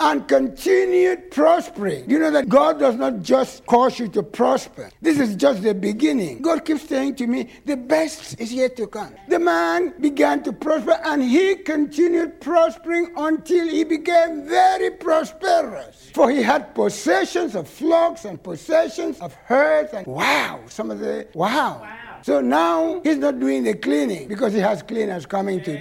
And 0.00 0.28
continued 0.28 1.30
prospering. 1.30 2.08
You 2.08 2.18
know 2.18 2.30
that 2.30 2.48
God 2.48 2.78
does 2.78 2.94
not 2.94 3.22
just 3.22 3.66
cause 3.66 3.98
you 3.98 4.08
to 4.08 4.22
prosper. 4.22 4.90
This 5.02 5.18
is 5.18 5.34
just 5.34 5.62
the 5.62 5.74
beginning. 5.74 6.42
God 6.42 6.64
keeps 6.64 6.88
saying 6.88 7.16
to 7.16 7.26
me, 7.26 7.50
the 7.64 7.76
best 7.76 8.40
is 8.40 8.52
yet 8.52 8.76
to 8.76 8.86
come. 8.86 9.14
The 9.28 9.38
man 9.38 9.94
began 10.00 10.42
to 10.44 10.52
prosper 10.52 10.98
and 11.04 11.22
he 11.22 11.56
continued 11.56 12.40
prospering 12.40 13.12
until 13.16 13.68
he 13.68 13.84
became 13.84 14.46
very 14.46 14.90
prosperous. 14.90 16.10
For 16.14 16.30
he 16.30 16.42
had 16.42 16.74
possessions 16.74 17.54
of 17.54 17.68
flocks 17.68 18.24
and 18.24 18.40
possessions 18.42 19.18
of 19.20 19.34
herds 19.34 19.92
and 19.92 20.06
wow, 20.06 20.60
some 20.68 20.90
of 20.90 21.00
the 21.00 21.26
wow. 21.34 21.80
wow. 21.80 22.18
So 22.22 22.40
now 22.40 23.00
he's 23.02 23.18
not 23.18 23.38
doing 23.40 23.64
the 23.64 23.74
cleaning 23.74 24.28
because 24.28 24.52
he 24.52 24.60
has 24.60 24.82
cleaners 24.82 25.26
coming 25.26 25.62
to. 25.62 25.76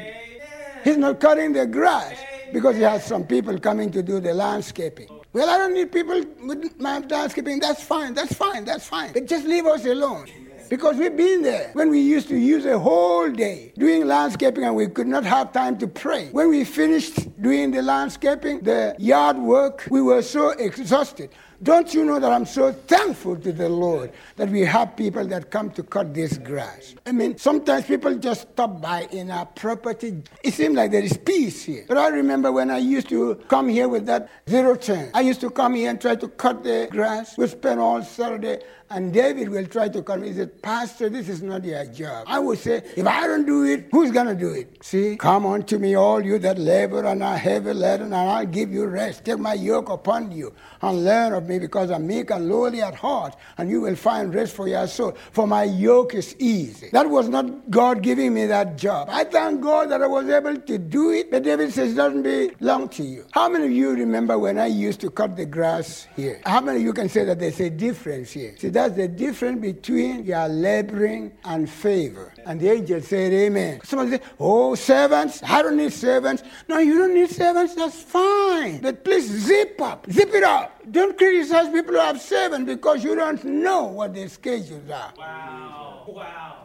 He's 0.83 0.97
not 0.97 1.19
cutting 1.19 1.53
the 1.53 1.65
grass 1.65 2.15
because 2.53 2.75
he 2.75 2.81
has 2.83 3.05
some 3.05 3.25
people 3.25 3.59
coming 3.59 3.91
to 3.91 4.01
do 4.01 4.19
the 4.19 4.33
landscaping. 4.33 5.09
Well, 5.33 5.49
I 5.49 5.57
don't 5.57 5.73
need 5.73 5.91
people 5.91 6.23
with 6.45 6.79
my 6.79 6.99
landscaping. 6.99 7.59
That's 7.59 7.83
fine, 7.83 8.13
that's 8.13 8.33
fine, 8.33 8.65
that's 8.65 8.87
fine. 8.87 9.13
But 9.13 9.27
just 9.27 9.45
leave 9.45 9.65
us 9.65 9.85
alone. 9.85 10.27
Because 10.69 10.97
we've 10.97 11.15
been 11.15 11.43
there 11.43 11.69
when 11.73 11.89
we 11.89 12.01
used 12.01 12.27
to 12.27 12.35
use 12.35 12.65
a 12.65 12.77
whole 12.77 13.29
day 13.29 13.71
doing 13.77 14.05
landscaping 14.05 14.65
and 14.65 14.75
we 14.75 14.87
could 14.87 15.07
not 15.07 15.23
have 15.23 15.53
time 15.53 15.77
to 15.77 15.87
pray. 15.87 16.27
When 16.31 16.49
we 16.49 16.65
finished 16.65 17.41
doing 17.41 17.71
the 17.71 17.81
landscaping, 17.81 18.59
the 18.61 18.93
yard 18.97 19.37
work, 19.37 19.87
we 19.89 20.01
were 20.01 20.21
so 20.21 20.49
exhausted. 20.49 21.29
Don't 21.63 21.91
you 21.91 22.05
know 22.05 22.19
that 22.19 22.31
I'm 22.31 22.45
so 22.45 22.71
thankful 22.71 23.35
to 23.37 23.51
the 23.51 23.67
Lord 23.67 24.11
that 24.35 24.49
we 24.49 24.61
have 24.61 24.95
people 24.95 25.25
that 25.25 25.49
come 25.49 25.71
to 25.71 25.81
cut 25.81 26.13
this 26.13 26.37
grass? 26.37 26.93
I 27.03 27.11
mean, 27.11 27.35
sometimes 27.39 27.85
people 27.85 28.13
just 28.15 28.41
stop 28.53 28.79
by 28.79 29.07
in 29.11 29.31
our 29.31 29.47
property. 29.47 30.21
It 30.43 30.53
seems 30.53 30.75
like 30.75 30.91
there 30.91 31.03
is 31.03 31.17
peace 31.17 31.63
here. 31.63 31.85
But 31.87 31.97
I 31.97 32.09
remember 32.09 32.51
when 32.51 32.69
I 32.69 32.77
used 32.77 33.09
to 33.09 33.35
come 33.47 33.69
here 33.69 33.87
with 33.87 34.05
that 34.05 34.29
zero 34.47 34.75
turn. 34.75 35.09
I 35.15 35.21
used 35.21 35.41
to 35.41 35.49
come 35.49 35.73
here 35.73 35.89
and 35.89 35.99
try 35.99 36.15
to 36.15 36.27
cut 36.27 36.63
the 36.63 36.89
grass. 36.91 37.35
We 37.39 37.47
spend 37.47 37.79
all 37.79 38.03
Saturday 38.03 38.59
and 38.89 39.13
David 39.13 39.49
will 39.49 39.65
try 39.65 39.89
to 39.89 40.01
come. 40.01 40.23
He 40.23 40.33
said, 40.33 40.61
Pastor, 40.61 41.09
this 41.09 41.27
is 41.27 41.41
not 41.41 41.63
your 41.65 41.83
job. 41.85 42.25
I 42.27 42.39
would 42.39 42.59
say, 42.59 42.83
if 42.95 43.05
I 43.05 43.27
don't 43.27 43.45
do 43.45 43.63
it, 43.65 43.87
who's 43.91 44.11
going 44.11 44.27
to 44.27 44.35
do 44.35 44.51
it? 44.51 44.77
See, 44.81 45.17
come 45.17 45.45
unto 45.45 45.77
me, 45.77 45.95
all 45.95 46.23
you 46.23 46.39
that 46.39 46.57
labor 46.57 47.03
and 47.05 47.21
are 47.21 47.37
heavy 47.37 47.73
laden, 47.73 48.07
and 48.07 48.15
I'll 48.15 48.45
give 48.45 48.71
you 48.71 48.85
rest. 48.85 49.25
Take 49.25 49.39
my 49.39 49.55
yoke 49.55 49.89
upon 49.89 50.31
you 50.31 50.53
and 50.81 51.03
learn 51.03 51.33
of 51.33 51.46
me 51.47 51.59
because 51.59 51.91
I'm 51.91 52.07
meek 52.07 52.31
and 52.31 52.49
lowly 52.49 52.81
at 52.81 52.95
heart, 52.95 53.35
and 53.57 53.69
you 53.69 53.81
will 53.81 53.95
find 53.95 54.33
rest 54.33 54.55
for 54.55 54.67
your 54.67 54.87
soul. 54.87 55.15
For 55.31 55.47
my 55.47 55.63
yoke 55.63 56.13
is 56.15 56.35
easy. 56.39 56.89
That 56.91 57.09
was 57.09 57.29
not 57.29 57.69
God 57.69 58.01
giving 58.01 58.33
me 58.33 58.45
that 58.47 58.77
job. 58.77 59.09
I 59.11 59.23
thank 59.23 59.61
God 59.61 59.89
that 59.91 60.01
I 60.01 60.07
was 60.07 60.27
able 60.29 60.57
to 60.57 60.77
do 60.77 61.11
it, 61.11 61.31
but 61.31 61.43
David 61.43 61.73
says 61.73 61.93
it 61.93 61.95
doesn't 61.95 62.23
belong 62.23 62.89
to 62.89 63.03
you. 63.03 63.25
How 63.31 63.49
many 63.49 63.65
of 63.65 63.71
you 63.71 63.91
remember 63.91 64.37
when 64.37 64.57
I 64.57 64.67
used 64.67 65.01
to 65.01 65.09
cut 65.09 65.35
the 65.35 65.45
grass 65.45 66.07
here? 66.15 66.41
How 66.45 66.61
many 66.61 66.79
of 66.79 66.83
you 66.83 66.93
can 66.93 67.09
say 67.09 67.25
that 67.25 67.39
there's 67.39 67.59
a 67.59 67.69
difference 67.69 68.31
here? 68.31 68.55
See, 68.57 68.69
that's 68.69 68.95
the 68.95 69.07
difference 69.07 69.61
between 69.61 70.25
your 70.25 70.47
laboring 70.47 71.33
and 71.43 71.69
favor. 71.69 72.33
And 72.45 72.59
the 72.59 72.71
angel 72.71 73.01
said, 73.01 73.33
Amen. 73.33 73.81
Somebody 73.83 74.11
said, 74.11 74.21
Oh, 74.39 74.75
servants? 74.75 75.41
I 75.43 75.61
don't 75.61 75.77
need 75.77 75.93
servants. 75.93 76.43
No, 76.67 76.79
you 76.79 76.97
don't 76.97 77.13
need 77.13 77.29
servants. 77.29 77.75
That's 77.75 78.01
fine. 78.01 78.79
But 78.81 79.03
please 79.03 79.27
zip 79.27 79.79
up. 79.81 80.09
Zip 80.11 80.29
it 80.33 80.43
up. 80.43 80.76
Don't 80.89 81.17
criticize 81.17 81.69
people 81.69 81.93
who 81.93 81.99
have 81.99 82.21
servants 82.21 82.65
because 82.65 83.03
you 83.03 83.15
don't 83.15 83.43
know 83.43 83.83
what 83.83 84.13
their 84.13 84.29
schedules 84.29 84.89
are. 84.89 85.13
Wow. 85.17 86.05
Wow. 86.07 86.57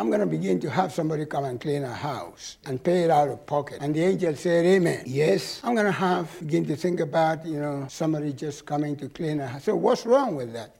I'm 0.00 0.08
going 0.08 0.20
to 0.20 0.26
begin 0.26 0.58
to 0.60 0.70
have 0.70 0.92
somebody 0.94 1.26
come 1.26 1.44
and 1.44 1.60
clean 1.60 1.84
a 1.84 1.92
house 1.92 2.56
and 2.64 2.82
pay 2.82 3.02
it 3.04 3.10
out 3.10 3.28
of 3.28 3.44
pocket. 3.44 3.78
And 3.82 3.94
the 3.94 4.02
angel 4.02 4.34
said, 4.34 4.64
Amen. 4.64 5.02
Yes, 5.06 5.60
I'm 5.62 5.74
going 5.74 5.86
to 5.86 5.92
have, 5.92 6.30
begin 6.40 6.64
to 6.66 6.76
think 6.76 7.00
about, 7.00 7.44
you 7.44 7.60
know, 7.60 7.86
somebody 7.90 8.32
just 8.32 8.64
coming 8.64 8.96
to 8.96 9.10
clean 9.10 9.40
a 9.40 9.46
house. 9.46 9.64
So 9.64 9.76
what's 9.76 10.06
wrong 10.06 10.36
with 10.36 10.54
that? 10.54 10.79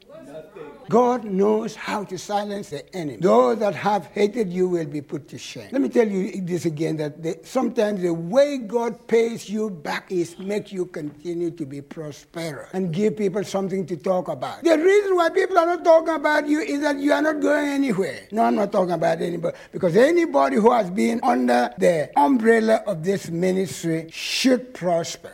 God 0.88 1.24
knows 1.24 1.76
how 1.76 2.02
to 2.04 2.18
silence 2.18 2.70
the 2.70 2.82
enemy. 2.96 3.18
Those 3.18 3.58
that 3.60 3.76
have 3.76 4.06
hated 4.06 4.52
you 4.52 4.68
will 4.68 4.86
be 4.86 5.00
put 5.00 5.28
to 5.28 5.38
shame. 5.38 5.68
Let 5.70 5.80
me 5.80 5.88
tell 5.88 6.08
you 6.08 6.40
this 6.40 6.64
again 6.64 6.96
that 6.96 7.46
sometimes 7.46 8.02
the 8.02 8.12
way 8.12 8.58
God 8.58 9.06
pays 9.06 9.48
you 9.48 9.70
back 9.70 10.10
is 10.10 10.36
make 10.38 10.72
you 10.72 10.86
continue 10.86 11.52
to 11.52 11.64
be 11.64 11.80
prosperous 11.80 12.68
and 12.72 12.92
give 12.92 13.16
people 13.16 13.44
something 13.44 13.86
to 13.86 13.96
talk 13.96 14.26
about. 14.26 14.64
The 14.64 14.76
reason 14.76 15.14
why 15.14 15.30
people 15.30 15.58
are 15.58 15.66
not 15.66 15.84
talking 15.84 16.14
about 16.14 16.48
you 16.48 16.58
is 16.60 16.80
that 16.80 16.98
you 16.98 17.12
are 17.12 17.22
not 17.22 17.40
going 17.40 17.68
anywhere. 17.68 18.26
No, 18.32 18.42
I'm 18.42 18.56
not 18.56 18.72
talking 18.72 18.94
about 18.94 19.20
anybody 19.22 19.56
because 19.70 19.96
anybody 19.96 20.56
who 20.56 20.72
has 20.72 20.90
been 20.90 21.20
under 21.22 21.70
the 21.78 22.10
umbrella 22.16 22.82
of 22.86 23.04
this 23.04 23.30
ministry 23.30 24.08
should 24.10 24.74
prosper. 24.74 25.32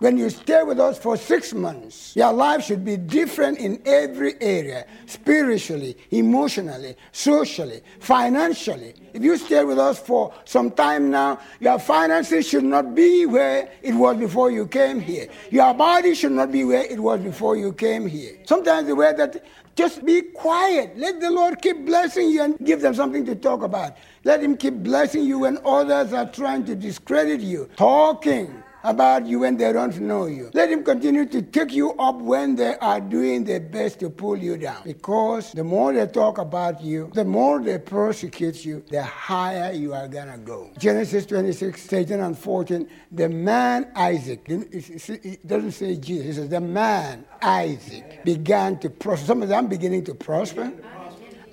When 0.00 0.18
you 0.18 0.28
stay 0.28 0.64
with 0.64 0.80
us 0.80 0.98
for 0.98 1.16
six 1.16 1.54
months, 1.54 2.16
your 2.16 2.32
life 2.32 2.64
should 2.64 2.84
be 2.84 2.96
different 2.96 3.58
in 3.58 3.80
every 3.86 4.34
area 4.40 4.86
spiritually, 5.06 5.96
emotionally, 6.10 6.96
socially, 7.12 7.80
financially. 8.00 8.94
If 9.12 9.22
you 9.22 9.36
stay 9.36 9.62
with 9.62 9.78
us 9.78 10.00
for 10.00 10.34
some 10.46 10.72
time 10.72 11.12
now, 11.12 11.38
your 11.60 11.78
finances 11.78 12.48
should 12.48 12.64
not 12.64 12.96
be 12.96 13.24
where 13.24 13.70
it 13.82 13.94
was 13.94 14.16
before 14.16 14.50
you 14.50 14.66
came 14.66 14.98
here. 14.98 15.28
Your 15.52 15.72
body 15.72 16.16
should 16.16 16.32
not 16.32 16.50
be 16.50 16.64
where 16.64 16.84
it 16.84 16.98
was 16.98 17.20
before 17.20 17.56
you 17.56 17.72
came 17.72 18.08
here. 18.08 18.36
Sometimes 18.46 18.88
the 18.88 18.96
way 18.96 19.12
that 19.16 19.44
just 19.76 20.04
be 20.04 20.22
quiet. 20.22 20.98
Let 20.98 21.20
the 21.20 21.30
Lord 21.30 21.62
keep 21.62 21.86
blessing 21.86 22.30
you 22.30 22.42
and 22.42 22.58
give 22.58 22.80
them 22.80 22.94
something 22.94 23.24
to 23.26 23.36
talk 23.36 23.62
about. 23.62 23.96
Let 24.24 24.42
Him 24.42 24.56
keep 24.56 24.74
blessing 24.74 25.24
you 25.24 25.40
when 25.40 25.58
others 25.64 26.12
are 26.12 26.26
trying 26.26 26.64
to 26.64 26.74
discredit 26.74 27.40
you. 27.40 27.70
Talking 27.76 28.63
about 28.84 29.26
you 29.26 29.40
when 29.40 29.56
they 29.56 29.72
don't 29.72 29.98
know 29.98 30.26
you. 30.26 30.50
Let 30.52 30.70
him 30.70 30.84
continue 30.84 31.24
to 31.26 31.42
take 31.42 31.72
you 31.72 31.92
up 31.94 32.16
when 32.16 32.54
they 32.54 32.76
are 32.76 33.00
doing 33.00 33.44
their 33.44 33.60
best 33.60 33.98
to 34.00 34.10
pull 34.10 34.36
you 34.36 34.58
down. 34.58 34.82
Because 34.84 35.52
the 35.52 35.64
more 35.64 35.92
they 35.92 36.06
talk 36.06 36.38
about 36.38 36.82
you, 36.82 37.10
the 37.14 37.24
more 37.24 37.60
they 37.60 37.78
persecute 37.78 38.64
you, 38.64 38.84
the 38.90 39.02
higher 39.02 39.72
you 39.72 39.94
are 39.94 40.06
going 40.06 40.30
to 40.30 40.38
go. 40.38 40.70
Genesis 40.78 41.24
26, 41.26 41.86
13 41.86 42.20
and 42.20 42.38
14, 42.38 42.88
the 43.10 43.28
man 43.28 43.90
Isaac, 43.96 44.42
it 44.46 45.46
doesn't 45.46 45.72
say 45.72 45.96
Jesus, 45.96 46.26
it 46.26 46.34
says 46.34 46.48
the 46.50 46.60
man 46.60 47.24
Isaac 47.42 48.24
began 48.24 48.78
to 48.80 48.90
prosper. 48.90 49.26
Some 49.26 49.42
of 49.42 49.48
them 49.48 49.66
beginning 49.66 50.04
to 50.04 50.14
prosper. 50.14 50.70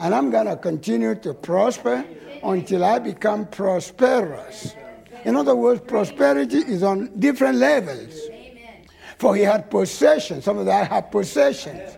And 0.01 0.15
I'm 0.15 0.31
going 0.31 0.47
to 0.47 0.57
continue 0.57 1.13
to 1.13 1.33
prosper 1.33 2.03
until 2.43 2.83
I 2.83 2.97
become 2.97 3.45
prosperous. 3.45 4.73
In 5.25 5.35
other 5.35 5.55
words, 5.55 5.81
prosperity 5.81 6.57
is 6.57 6.83
on 6.83 7.11
different 7.19 7.57
levels. 7.57 8.19
For 9.17 9.35
he 9.35 9.43
had 9.43 9.69
possessions. 9.69 10.45
Some 10.45 10.57
of 10.57 10.65
that 10.65 10.89
had 10.89 11.11
possessions 11.11 11.97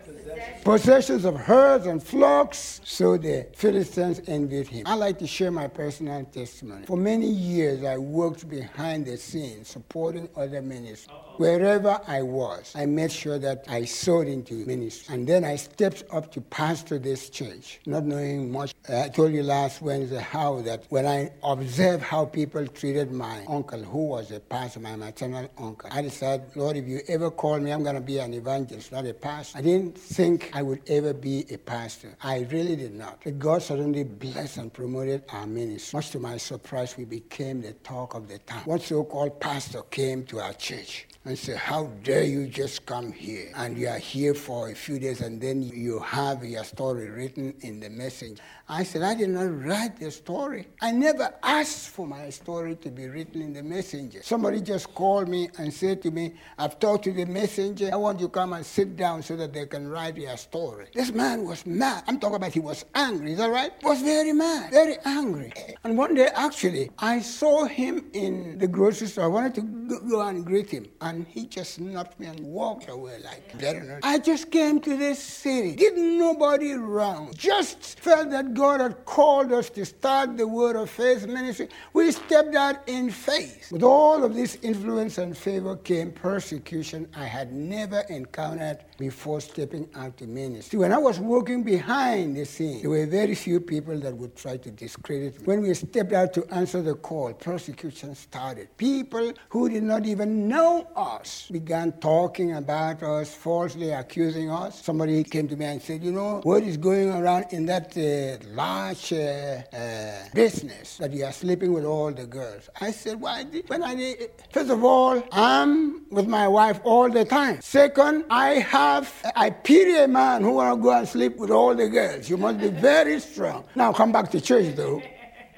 possessions 0.64 1.26
of 1.26 1.36
herds 1.36 1.86
and 1.86 2.02
flocks. 2.02 2.80
So 2.84 3.18
the 3.18 3.46
Philistines 3.54 4.22
envied 4.26 4.66
him. 4.66 4.86
I 4.86 4.94
like 4.94 5.18
to 5.18 5.26
share 5.26 5.50
my 5.50 5.68
personal 5.68 6.24
testimony. 6.24 6.86
For 6.86 6.96
many 6.96 7.26
years, 7.26 7.84
I 7.84 7.98
worked 7.98 8.48
behind 8.48 9.04
the 9.06 9.18
scenes 9.18 9.68
supporting 9.68 10.28
other 10.34 10.62
ministries. 10.62 11.08
Wherever 11.36 12.00
I 12.06 12.22
was, 12.22 12.72
I 12.76 12.86
made 12.86 13.10
sure 13.10 13.38
that 13.40 13.64
I 13.68 13.84
sowed 13.84 14.28
into 14.28 14.54
ministry. 14.66 15.14
And 15.14 15.26
then 15.26 15.44
I 15.44 15.56
stepped 15.56 16.04
up 16.12 16.30
to 16.32 16.40
pastor 16.40 16.98
this 16.98 17.28
church, 17.28 17.80
not 17.86 18.04
knowing 18.04 18.52
much. 18.52 18.72
I 18.88 19.08
told 19.08 19.32
you 19.32 19.42
last 19.42 19.82
Wednesday 19.82 20.20
how 20.20 20.60
that 20.62 20.84
when 20.90 21.06
I 21.06 21.32
observed 21.42 22.04
how 22.04 22.24
people 22.24 22.66
treated 22.68 23.10
my 23.10 23.44
uncle, 23.48 23.82
who 23.82 24.06
was 24.06 24.30
a 24.30 24.38
pastor, 24.38 24.78
my 24.80 24.94
maternal 24.94 25.50
uncle, 25.58 25.90
I 25.92 26.02
decided, 26.02 26.46
Lord, 26.54 26.76
if 26.76 26.86
you 26.86 27.00
ever 27.08 27.32
call 27.32 27.58
me, 27.58 27.72
I'm 27.72 27.82
going 27.82 27.96
to 27.96 28.00
be 28.00 28.18
an 28.18 28.32
evangelist, 28.32 28.92
not 28.92 29.04
a 29.04 29.12
pastor. 29.12 29.58
I 29.58 29.62
didn't 29.62 29.98
think 29.98 30.53
I 30.54 30.62
would 30.62 30.82
ever 30.88 31.12
be 31.12 31.44
a 31.50 31.58
pastor. 31.58 32.16
I 32.22 32.46
really 32.50 32.76
did 32.76 32.94
not. 32.94 33.22
But 33.24 33.40
God 33.40 33.60
suddenly 33.60 34.04
blessed 34.04 34.58
and 34.58 34.72
promoted 34.72 35.24
our 35.30 35.48
ministry. 35.48 35.96
Much 35.96 36.10
to 36.10 36.20
my 36.20 36.36
surprise, 36.36 36.96
we 36.96 37.04
became 37.04 37.60
the 37.60 37.72
talk 37.72 38.14
of 38.14 38.28
the 38.28 38.38
town. 38.38 38.62
One 38.64 38.78
so-called 38.78 39.40
pastor 39.40 39.82
came 39.90 40.22
to 40.26 40.38
our 40.38 40.52
church 40.52 41.08
and 41.24 41.38
say, 41.38 41.56
How 41.56 41.86
dare 42.02 42.24
you 42.24 42.46
just 42.46 42.84
come 42.86 43.12
here? 43.12 43.50
And 43.56 43.78
you 43.78 43.88
are 43.88 43.98
here 43.98 44.34
for 44.34 44.70
a 44.70 44.74
few 44.74 44.98
days 44.98 45.20
and 45.20 45.40
then 45.40 45.62
you 45.62 45.98
have 46.00 46.44
your 46.44 46.64
story 46.64 47.08
written 47.08 47.54
in 47.60 47.80
the 47.80 47.90
message. 47.90 48.38
I 48.68 48.82
said, 48.82 49.02
I 49.02 49.14
did 49.14 49.28
not 49.28 49.64
write 49.64 49.98
the 49.98 50.10
story. 50.10 50.66
I 50.80 50.90
never 50.90 51.34
asked 51.42 51.90
for 51.90 52.06
my 52.06 52.30
story 52.30 52.76
to 52.76 52.90
be 52.90 53.08
written 53.08 53.42
in 53.42 53.52
the 53.52 53.62
messenger. 53.62 54.22
Somebody 54.22 54.62
just 54.62 54.94
called 54.94 55.28
me 55.28 55.50
and 55.58 55.72
said 55.72 56.00
to 56.02 56.10
me, 56.10 56.34
I've 56.58 56.78
talked 56.78 57.04
to 57.04 57.12
the 57.12 57.26
messenger. 57.26 57.90
I 57.92 57.96
want 57.96 58.20
you 58.20 58.26
to 58.26 58.32
come 58.32 58.54
and 58.54 58.64
sit 58.64 58.96
down 58.96 59.22
so 59.22 59.36
that 59.36 59.52
they 59.52 59.66
can 59.66 59.88
write 59.88 60.16
your 60.16 60.36
story. 60.38 60.86
This 60.94 61.12
man 61.12 61.44
was 61.44 61.66
mad. 61.66 62.04
I'm 62.06 62.18
talking 62.18 62.36
about 62.36 62.52
he 62.52 62.60
was 62.60 62.86
angry. 62.94 63.32
Is 63.32 63.38
that 63.38 63.50
right? 63.50 63.70
Was 63.82 64.00
very 64.00 64.32
mad, 64.32 64.70
very 64.70 64.96
angry. 65.04 65.52
And 65.84 65.98
one 65.98 66.14
day, 66.14 66.28
actually, 66.34 66.90
I 66.98 67.20
saw 67.20 67.66
him 67.66 68.06
in 68.14 68.56
the 68.58 68.66
grocery 68.66 69.08
store. 69.08 69.24
I 69.24 69.28
wanted 69.28 69.54
to 69.56 70.00
go 70.08 70.22
and 70.22 70.44
greet 70.44 70.70
him. 70.70 70.86
And 71.02 71.13
and 71.14 71.26
he 71.28 71.46
just 71.46 71.74
snapped 71.74 72.18
me 72.18 72.26
and 72.26 72.40
walked 72.40 72.88
away 72.88 73.18
like 73.24 73.56
that. 73.58 74.00
I 74.02 74.18
just 74.18 74.50
came 74.50 74.80
to 74.80 74.96
this 74.96 75.22
city, 75.22 75.76
didn't 75.76 76.18
nobody 76.18 76.72
around, 76.72 77.38
just 77.38 78.00
felt 78.00 78.30
that 78.30 78.52
God 78.54 78.80
had 78.80 79.04
called 79.04 79.52
us 79.52 79.70
to 79.70 79.84
start 79.84 80.36
the 80.36 80.46
Word 80.46 80.74
of 80.76 80.90
Faith 80.90 81.26
ministry. 81.26 81.68
We 81.92 82.10
stepped 82.10 82.56
out 82.56 82.88
in 82.88 83.10
faith. 83.10 83.70
With 83.70 83.84
all 83.84 84.24
of 84.24 84.34
this 84.34 84.58
influence 84.62 85.18
and 85.18 85.36
favor 85.36 85.76
came 85.76 86.10
persecution 86.10 87.08
I 87.14 87.26
had 87.26 87.52
never 87.52 88.00
encountered 88.08 88.78
before 88.98 89.40
stepping 89.40 89.88
out 89.94 90.16
to 90.18 90.26
ministry. 90.26 90.78
When 90.78 90.92
I 90.92 90.98
was 90.98 91.20
working 91.20 91.62
behind 91.62 92.36
the 92.36 92.44
scene, 92.44 92.80
there 92.82 92.90
were 92.90 93.06
very 93.06 93.36
few 93.36 93.60
people 93.60 93.98
that 94.00 94.16
would 94.16 94.34
try 94.36 94.56
to 94.56 94.70
discredit 94.70 95.40
me. 95.40 95.46
When 95.46 95.62
we 95.62 95.72
stepped 95.74 96.12
out 96.12 96.32
to 96.34 96.44
answer 96.52 96.82
the 96.82 96.94
call, 96.94 97.32
persecution 97.34 98.14
started. 98.16 98.76
People 98.76 99.32
who 99.50 99.68
did 99.68 99.84
not 99.84 100.06
even 100.06 100.48
know 100.48 100.88
us 101.04 101.48
began 101.50 101.92
talking 101.92 102.52
about 102.52 103.02
us, 103.02 103.34
falsely 103.34 103.90
accusing 103.90 104.50
us. 104.50 104.82
Somebody 104.82 105.22
came 105.24 105.46
to 105.48 105.56
me 105.56 105.66
and 105.66 105.82
said, 105.82 106.02
You 106.02 106.12
know, 106.12 106.40
what 106.42 106.62
is 106.62 106.76
going 106.76 107.10
around 107.10 107.46
in 107.50 107.66
that 107.66 107.96
uh, 107.96 108.44
large 108.54 109.12
uh, 109.12 109.62
uh, 109.72 110.24
business 110.34 110.96
that 110.98 111.12
you 111.12 111.24
are 111.24 111.32
sleeping 111.32 111.72
with 111.72 111.84
all 111.84 112.10
the 112.10 112.26
girls? 112.26 112.68
I 112.80 112.90
said, 112.90 113.20
Why? 113.20 113.44
When 113.66 113.82
I 113.82 114.16
First 114.50 114.70
of 114.70 114.82
all, 114.84 115.22
I'm 115.32 116.08
with 116.10 116.26
my 116.26 116.48
wife 116.48 116.80
all 116.84 117.10
the 117.10 117.24
time. 117.24 117.60
Second, 117.60 118.24
I 118.30 118.54
have, 118.54 119.12
I 119.36 119.50
pity 119.50 119.96
a 119.96 120.08
man 120.08 120.42
who 120.42 120.52
want 120.52 120.78
to 120.78 120.82
go 120.82 120.90
and 120.90 121.08
sleep 121.08 121.36
with 121.36 121.50
all 121.50 121.74
the 121.74 121.88
girls. 121.88 122.28
You 122.28 122.36
must 122.36 122.58
be 122.58 122.68
very 122.68 123.20
strong. 123.20 123.64
Now 123.74 123.92
come 123.92 124.12
back 124.12 124.30
to 124.30 124.40
church 124.40 124.74
though. 124.74 125.02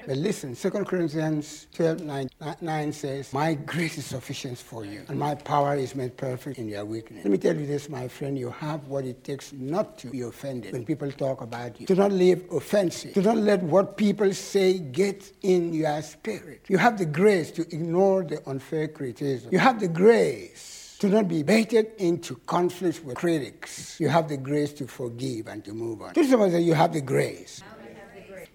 But 0.07 0.15
listen, 0.15 0.55
2 0.55 0.69
Corinthians 0.85 1.67
12 1.73 2.01
9, 2.01 2.29
9, 2.61 2.93
says, 2.93 3.33
My 3.33 3.55
grace 3.55 3.97
is 3.97 4.05
sufficient 4.05 4.57
for 4.57 4.85
you, 4.85 5.03
and 5.09 5.19
my 5.19 5.35
power 5.35 5.75
is 5.75 5.95
made 5.95 6.15
perfect 6.15 6.57
in 6.57 6.69
your 6.69 6.85
weakness. 6.85 7.25
Let 7.25 7.31
me 7.31 7.37
tell 7.37 7.53
you 7.53 7.67
this, 7.67 7.89
my 7.89 8.07
friend, 8.07 8.39
you 8.39 8.49
have 8.49 8.87
what 8.87 9.03
it 9.03 9.25
takes 9.25 9.51
not 9.51 9.97
to 9.97 10.07
be 10.07 10.21
offended 10.21 10.71
when 10.71 10.85
people 10.85 11.11
talk 11.11 11.41
about 11.41 11.81
you. 11.81 11.87
Do 11.87 11.95
not 11.95 12.13
live 12.13 12.41
offensive. 12.53 13.15
Do 13.15 13.21
not 13.21 13.35
let 13.35 13.61
what 13.63 13.97
people 13.97 14.33
say 14.33 14.79
get 14.79 15.29
in 15.41 15.73
your 15.73 16.01
spirit. 16.01 16.67
You 16.69 16.77
have 16.77 16.97
the 16.97 17.05
grace 17.05 17.51
to 17.51 17.63
ignore 17.63 18.23
the 18.23 18.41
unfair 18.49 18.87
criticism. 18.87 19.49
You 19.51 19.59
have 19.59 19.81
the 19.81 19.89
grace 19.89 20.95
to 20.99 21.09
not 21.09 21.27
be 21.27 21.43
baited 21.43 21.91
into 21.97 22.35
conflicts 22.47 23.03
with 23.03 23.17
critics. 23.17 23.99
You 23.99 24.07
have 24.07 24.29
the 24.29 24.37
grace 24.37 24.71
to 24.73 24.87
forgive 24.87 25.47
and 25.47 25.65
to 25.65 25.73
move 25.73 26.01
on. 26.01 26.13
This 26.13 26.31
is 26.31 26.65
you 26.65 26.73
have 26.73 26.93
the 26.93 27.01
grace. 27.01 27.61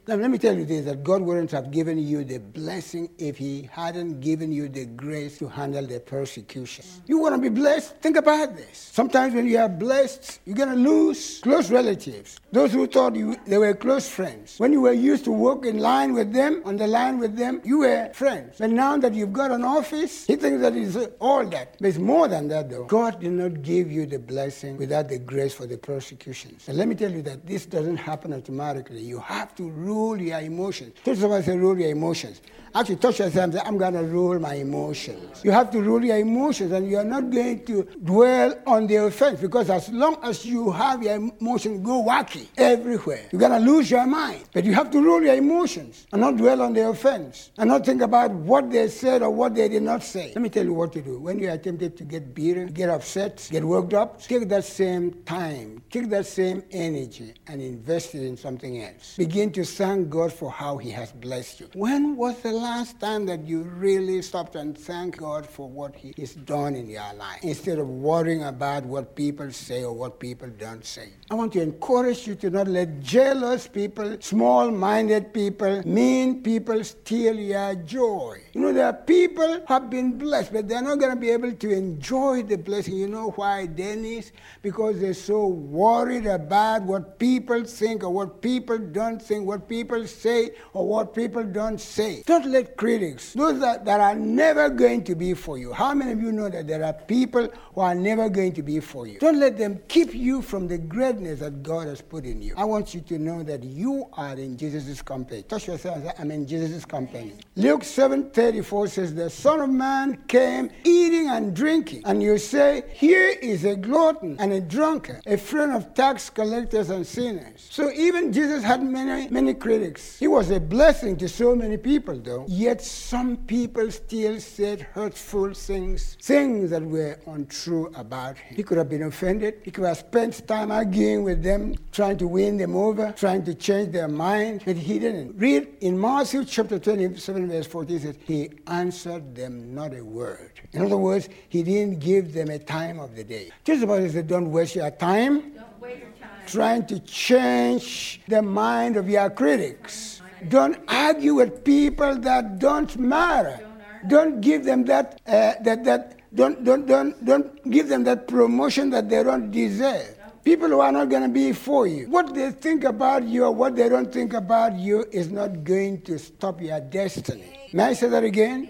Now, 0.04 0.16
let 0.16 0.32
me 0.32 0.38
tell 0.38 0.58
you 0.58 0.64
this 0.64 0.84
that 0.86 1.04
God 1.04 1.22
wouldn't 1.22 1.52
have 1.52 1.70
given 1.70 1.96
you 1.96 2.24
the 2.24 2.38
blessing 2.38 3.08
if 3.18 3.36
He 3.36 3.68
hadn't 3.70 4.18
given 4.18 4.50
you 4.50 4.68
the 4.68 4.84
grace 4.84 5.38
to 5.38 5.46
handle 5.46 5.86
the 5.86 6.00
persecution. 6.00 6.84
You 7.06 7.18
want 7.18 7.36
to 7.36 7.40
be 7.40 7.48
blessed? 7.48 7.98
Think 7.98 8.16
about 8.16 8.56
this. 8.56 8.90
Sometimes 8.92 9.32
when 9.32 9.46
you 9.46 9.58
are 9.58 9.68
blessed, 9.68 10.40
you're 10.44 10.56
going 10.56 10.70
to 10.70 10.74
lose 10.74 11.38
close 11.38 11.70
relatives, 11.70 12.40
those 12.50 12.72
who 12.72 12.88
thought 12.88 13.14
you, 13.14 13.36
they 13.46 13.58
were 13.58 13.74
close 13.74 14.08
friends. 14.08 14.58
When 14.58 14.72
you 14.72 14.80
were 14.80 14.92
used 14.92 15.24
to 15.26 15.30
walk 15.30 15.64
in 15.66 15.78
line 15.78 16.14
with 16.14 16.32
them, 16.32 16.62
on 16.64 16.78
the 16.78 16.88
line 16.88 17.20
with 17.20 17.36
them, 17.36 17.60
you 17.62 17.78
were 17.78 18.10
friends. 18.12 18.56
But 18.58 18.70
now 18.70 18.96
that 18.96 19.14
you've 19.14 19.32
got 19.32 19.52
an 19.52 19.62
office, 19.62 20.26
He 20.26 20.34
thinks 20.34 20.62
that 20.62 20.74
is 20.74 20.96
all 21.20 21.46
that. 21.46 21.76
But 21.78 21.86
it's 21.86 21.98
more 21.98 22.26
than 22.26 22.48
that, 22.48 22.70
though. 22.70 22.86
God 22.86 23.20
did 23.20 23.30
not 23.30 23.62
give 23.62 23.92
you 23.92 24.06
the 24.06 24.18
blessing 24.18 24.78
without 24.78 25.08
the 25.08 25.20
grace 25.20 25.54
for 25.54 25.66
the 25.66 25.78
persecutions. 25.78 26.68
And 26.68 26.76
let 26.76 26.88
me 26.88 26.96
tell 26.96 27.12
you 27.12 27.22
that 27.22 27.46
this 27.46 27.66
doesn't 27.66 27.98
happen 27.98 28.32
automatically. 28.32 29.00
You 29.00 29.20
have 29.20 29.54
to 29.54 29.70
rule 29.92 30.20
your 30.20 30.40
emotions. 30.40 30.94
Touch 31.04 31.18
somebody 31.18 31.44
say, 31.44 31.56
rule 31.56 31.78
your 31.78 31.90
emotions. 31.90 32.40
Actually, 32.74 32.96
touch 32.96 33.18
yourself 33.18 33.44
and 33.44 33.52
say, 33.52 33.60
I'm 33.64 33.76
going 33.76 33.92
to 33.92 34.02
rule 34.02 34.38
my 34.38 34.54
emotions. 34.54 35.44
You 35.44 35.50
have 35.50 35.70
to 35.72 35.80
rule 35.82 36.02
your 36.02 36.16
emotions, 36.16 36.72
and 36.72 36.88
you 36.88 36.96
are 36.96 37.04
not 37.04 37.30
going 37.30 37.64
to 37.66 37.82
dwell 38.02 38.54
on 38.66 38.86
the 38.86 38.96
offense 38.96 39.40
because 39.40 39.68
as 39.68 39.90
long 39.90 40.16
as 40.22 40.46
you 40.46 40.70
have 40.70 41.02
your 41.02 41.16
emotions 41.16 41.84
go 41.84 42.02
wacky 42.02 42.46
everywhere, 42.56 43.26
you're 43.30 43.40
going 43.40 43.52
to 43.52 43.58
lose 43.58 43.90
your 43.90 44.06
mind. 44.06 44.44
But 44.54 44.64
you 44.64 44.72
have 44.72 44.90
to 44.92 45.00
rule 45.02 45.22
your 45.22 45.34
emotions 45.34 46.06
and 46.12 46.22
not 46.22 46.36
dwell 46.36 46.62
on 46.62 46.72
the 46.72 46.88
offense 46.88 47.50
and 47.58 47.68
not 47.68 47.84
think 47.84 48.00
about 48.00 48.30
what 48.30 48.70
they 48.70 48.88
said 48.88 49.22
or 49.22 49.30
what 49.30 49.54
they 49.54 49.68
did 49.68 49.82
not 49.82 50.02
say. 50.02 50.32
Let 50.34 50.40
me 50.40 50.48
tell 50.48 50.64
you 50.64 50.72
what 50.72 50.92
to 50.94 51.02
do. 51.02 51.18
When 51.18 51.38
you 51.38 51.50
are 51.50 51.58
tempted 51.58 51.96
to 51.98 52.04
get 52.04 52.34
beaten, 52.34 52.68
get 52.68 52.88
upset, 52.88 53.48
get 53.50 53.64
worked 53.64 53.92
up, 53.92 54.22
take 54.22 54.48
that 54.48 54.64
same 54.64 55.22
time, 55.24 55.82
take 55.90 56.08
that 56.08 56.24
same 56.24 56.62
energy 56.70 57.34
and 57.48 57.60
invest 57.60 58.14
it 58.14 58.22
in 58.22 58.36
something 58.36 58.82
else. 58.82 59.16
Begin 59.16 59.52
to 59.52 59.64
thank 59.64 60.08
God 60.08 60.32
for 60.32 60.50
how 60.50 60.78
He 60.78 60.90
has 60.90 61.12
blessed 61.12 61.60
you. 61.60 61.68
When 61.74 62.16
was 62.16 62.40
the 62.40 62.61
last 62.62 63.00
time 63.00 63.26
that 63.26 63.44
you 63.44 63.62
really 63.62 64.22
stopped 64.22 64.54
and 64.54 64.78
thanked 64.78 65.18
God 65.18 65.44
for 65.44 65.68
what 65.68 65.96
He 65.96 66.14
has 66.18 66.34
done 66.34 66.76
in 66.76 66.88
your 66.88 67.12
life 67.14 67.40
instead 67.42 67.80
of 67.80 67.88
worrying 67.88 68.44
about 68.44 68.84
what 68.84 69.16
people 69.16 69.50
say 69.50 69.82
or 69.82 69.92
what 69.92 70.20
people 70.20 70.48
don't 70.48 70.84
say? 70.84 71.08
I 71.28 71.34
want 71.34 71.52
to 71.54 71.60
encourage 71.60 72.26
you 72.26 72.36
to 72.36 72.50
not 72.50 72.68
let 72.68 73.00
jealous 73.00 73.66
people, 73.66 74.16
small 74.20 74.70
minded 74.70 75.34
people, 75.34 75.82
mean 75.84 76.42
people 76.42 76.84
steal 76.84 77.34
your 77.34 77.74
joy. 77.74 78.42
You 78.52 78.60
know, 78.60 78.72
there 78.72 78.86
are 78.86 78.92
people 78.92 79.64
have 79.66 79.90
been 79.90 80.16
blessed, 80.16 80.52
but 80.52 80.68
they're 80.68 80.82
not 80.82 81.00
going 81.00 81.14
to 81.14 81.20
be 81.20 81.30
able 81.30 81.52
to 81.52 81.70
enjoy 81.70 82.44
the 82.44 82.58
blessing. 82.58 82.96
You 82.96 83.08
know 83.08 83.30
why, 83.30 83.66
Dennis? 83.66 84.30
Because 84.60 85.00
they're 85.00 85.14
so 85.14 85.46
worried 85.48 86.26
about 86.26 86.82
what 86.82 87.18
people 87.18 87.64
think 87.64 88.04
or 88.04 88.10
what 88.10 88.40
people 88.40 88.78
don't 88.78 89.20
think, 89.20 89.46
what 89.46 89.68
people 89.68 90.06
say 90.06 90.50
or 90.74 90.86
what 90.86 91.12
people 91.12 91.42
don't 91.42 91.80
say. 91.80 92.22
Don't 92.26 92.51
let 92.52 92.76
critics, 92.76 93.32
those 93.32 93.60
that, 93.60 93.84
that 93.84 94.00
are 94.00 94.14
never 94.14 94.68
going 94.68 95.04
to 95.04 95.14
be 95.14 95.34
for 95.34 95.58
you. 95.58 95.72
How 95.72 95.94
many 95.94 96.12
of 96.12 96.20
you 96.20 96.32
know 96.32 96.48
that 96.48 96.66
there 96.66 96.84
are 96.84 96.92
people 96.92 97.48
who 97.74 97.80
are 97.80 97.94
never 97.94 98.28
going 98.28 98.52
to 98.52 98.62
be 98.62 98.80
for 98.80 99.06
you? 99.06 99.18
Don't 99.18 99.40
let 99.40 99.58
them 99.58 99.80
keep 99.88 100.14
you 100.14 100.42
from 100.42 100.68
the 100.68 100.78
greatness 100.78 101.40
that 101.40 101.62
God 101.62 101.88
has 101.88 102.00
put 102.00 102.24
in 102.24 102.42
you. 102.42 102.54
I 102.56 102.64
want 102.64 102.94
you 102.94 103.00
to 103.00 103.18
know 103.18 103.42
that 103.42 103.64
you 103.64 104.08
are 104.12 104.34
in 104.34 104.56
Jesus' 104.56 105.02
company. 105.02 105.42
Touch 105.42 105.66
yourself 105.66 105.96
and 105.96 106.04
say, 106.06 106.12
I'm 106.18 106.30
in 106.30 106.46
Jesus' 106.46 106.84
company. 106.84 107.32
Luke 107.56 107.84
7 107.84 108.30
34 108.30 108.86
says, 108.88 109.14
The 109.14 109.30
Son 109.30 109.60
of 109.60 109.70
Man 109.70 110.22
came 110.28 110.70
eating 110.84 111.28
and 111.28 111.54
drinking. 111.54 112.02
And 112.04 112.22
you 112.22 112.38
say, 112.38 112.84
Here 112.94 113.30
is 113.40 113.64
a 113.64 113.76
glutton 113.76 114.36
and 114.38 114.52
a 114.52 114.60
drunkard, 114.60 115.22
a 115.26 115.36
friend 115.36 115.72
of 115.72 115.94
tax 115.94 116.30
collectors 116.30 116.90
and 116.90 117.06
sinners. 117.06 117.68
So 117.70 117.90
even 117.92 118.32
Jesus 118.32 118.62
had 118.62 118.82
many, 118.82 119.28
many 119.28 119.54
critics. 119.54 120.18
He 120.18 120.28
was 120.28 120.50
a 120.50 120.60
blessing 120.60 121.16
to 121.18 121.28
so 121.28 121.54
many 121.54 121.76
people, 121.76 122.18
though. 122.18 122.41
Yet 122.48 122.80
some 122.82 123.36
people 123.36 123.90
still 123.90 124.40
said 124.40 124.82
hurtful 124.92 125.54
things, 125.54 126.16
things 126.20 126.70
that 126.70 126.82
were 126.82 127.18
untrue 127.26 127.92
about 127.94 128.38
him. 128.38 128.56
He 128.56 128.62
could 128.62 128.78
have 128.78 128.88
been 128.88 129.04
offended. 129.04 129.60
He 129.62 129.70
could 129.70 129.84
have 129.84 129.98
spent 129.98 130.46
time 130.46 130.70
arguing 130.70 131.24
with 131.24 131.42
them, 131.42 131.74
trying 131.92 132.18
to 132.18 132.28
win 132.28 132.56
them 132.56 132.76
over, 132.76 133.12
trying 133.12 133.44
to 133.44 133.54
change 133.54 133.92
their 133.92 134.08
mind, 134.08 134.62
but 134.64 134.76
he 134.76 134.98
didn't. 134.98 135.36
Read 135.38 135.68
in 135.80 136.00
Matthew 136.00 136.44
chapter 136.44 136.78
27, 136.78 137.48
verse 137.48 137.66
14, 137.66 138.00
says, 138.00 138.16
He 138.24 138.50
answered 138.66 139.34
them 139.34 139.74
not 139.74 139.94
a 139.94 140.04
word. 140.04 140.60
In 140.72 140.82
other 140.82 140.96
words, 140.96 141.28
he 141.48 141.62
didn't 141.62 142.00
give 142.00 142.32
them 142.32 142.50
a 142.50 142.58
time 142.58 142.98
of 142.98 143.14
the 143.14 143.24
day. 143.24 143.50
Just 143.64 143.82
about 143.82 144.08
said, 144.10 144.26
Don't 144.26 144.50
waste 144.50 144.76
your 144.76 144.90
time. 144.90 145.52
Don't 145.52 145.80
waste 145.80 146.00
your 146.00 146.10
time. 146.10 146.30
Trying 146.46 146.86
to 146.86 146.98
change 147.00 148.20
the 148.28 148.42
mind 148.42 148.96
of 148.96 149.08
your 149.08 149.30
critics 149.30 150.11
don't 150.48 150.78
argue 150.88 151.34
with 151.34 151.64
people 151.64 152.16
that 152.16 152.58
don't 152.58 152.96
matter. 152.98 153.60
Don't 154.08 154.40
give 154.40 154.64
them 154.64 154.84
that, 154.86 155.20
uh, 155.26 155.54
that, 155.62 155.84
that 155.84 156.18
don't, 156.34 156.64
don't, 156.64 156.86
don't, 156.86 157.24
don't 157.24 157.70
give 157.70 157.88
them 157.88 158.04
that 158.04 158.26
promotion 158.26 158.90
that 158.90 159.08
they 159.08 159.22
don't 159.22 159.50
deserve. 159.50 160.18
People 160.44 160.68
who 160.68 160.80
are 160.80 160.90
not 160.90 161.08
going 161.08 161.22
to 161.22 161.28
be 161.28 161.52
for 161.52 161.86
you. 161.86 162.10
What 162.10 162.34
they 162.34 162.50
think 162.50 162.82
about 162.82 163.22
you 163.22 163.44
or 163.44 163.52
what 163.52 163.76
they 163.76 163.88
don't 163.88 164.12
think 164.12 164.32
about 164.32 164.74
you 164.76 165.04
is 165.12 165.30
not 165.30 165.62
going 165.62 166.00
to 166.02 166.18
stop 166.18 166.60
your 166.60 166.80
destiny. 166.80 167.68
May 167.72 167.84
I 167.84 167.92
say 167.92 168.08
that 168.08 168.24
again? 168.24 168.68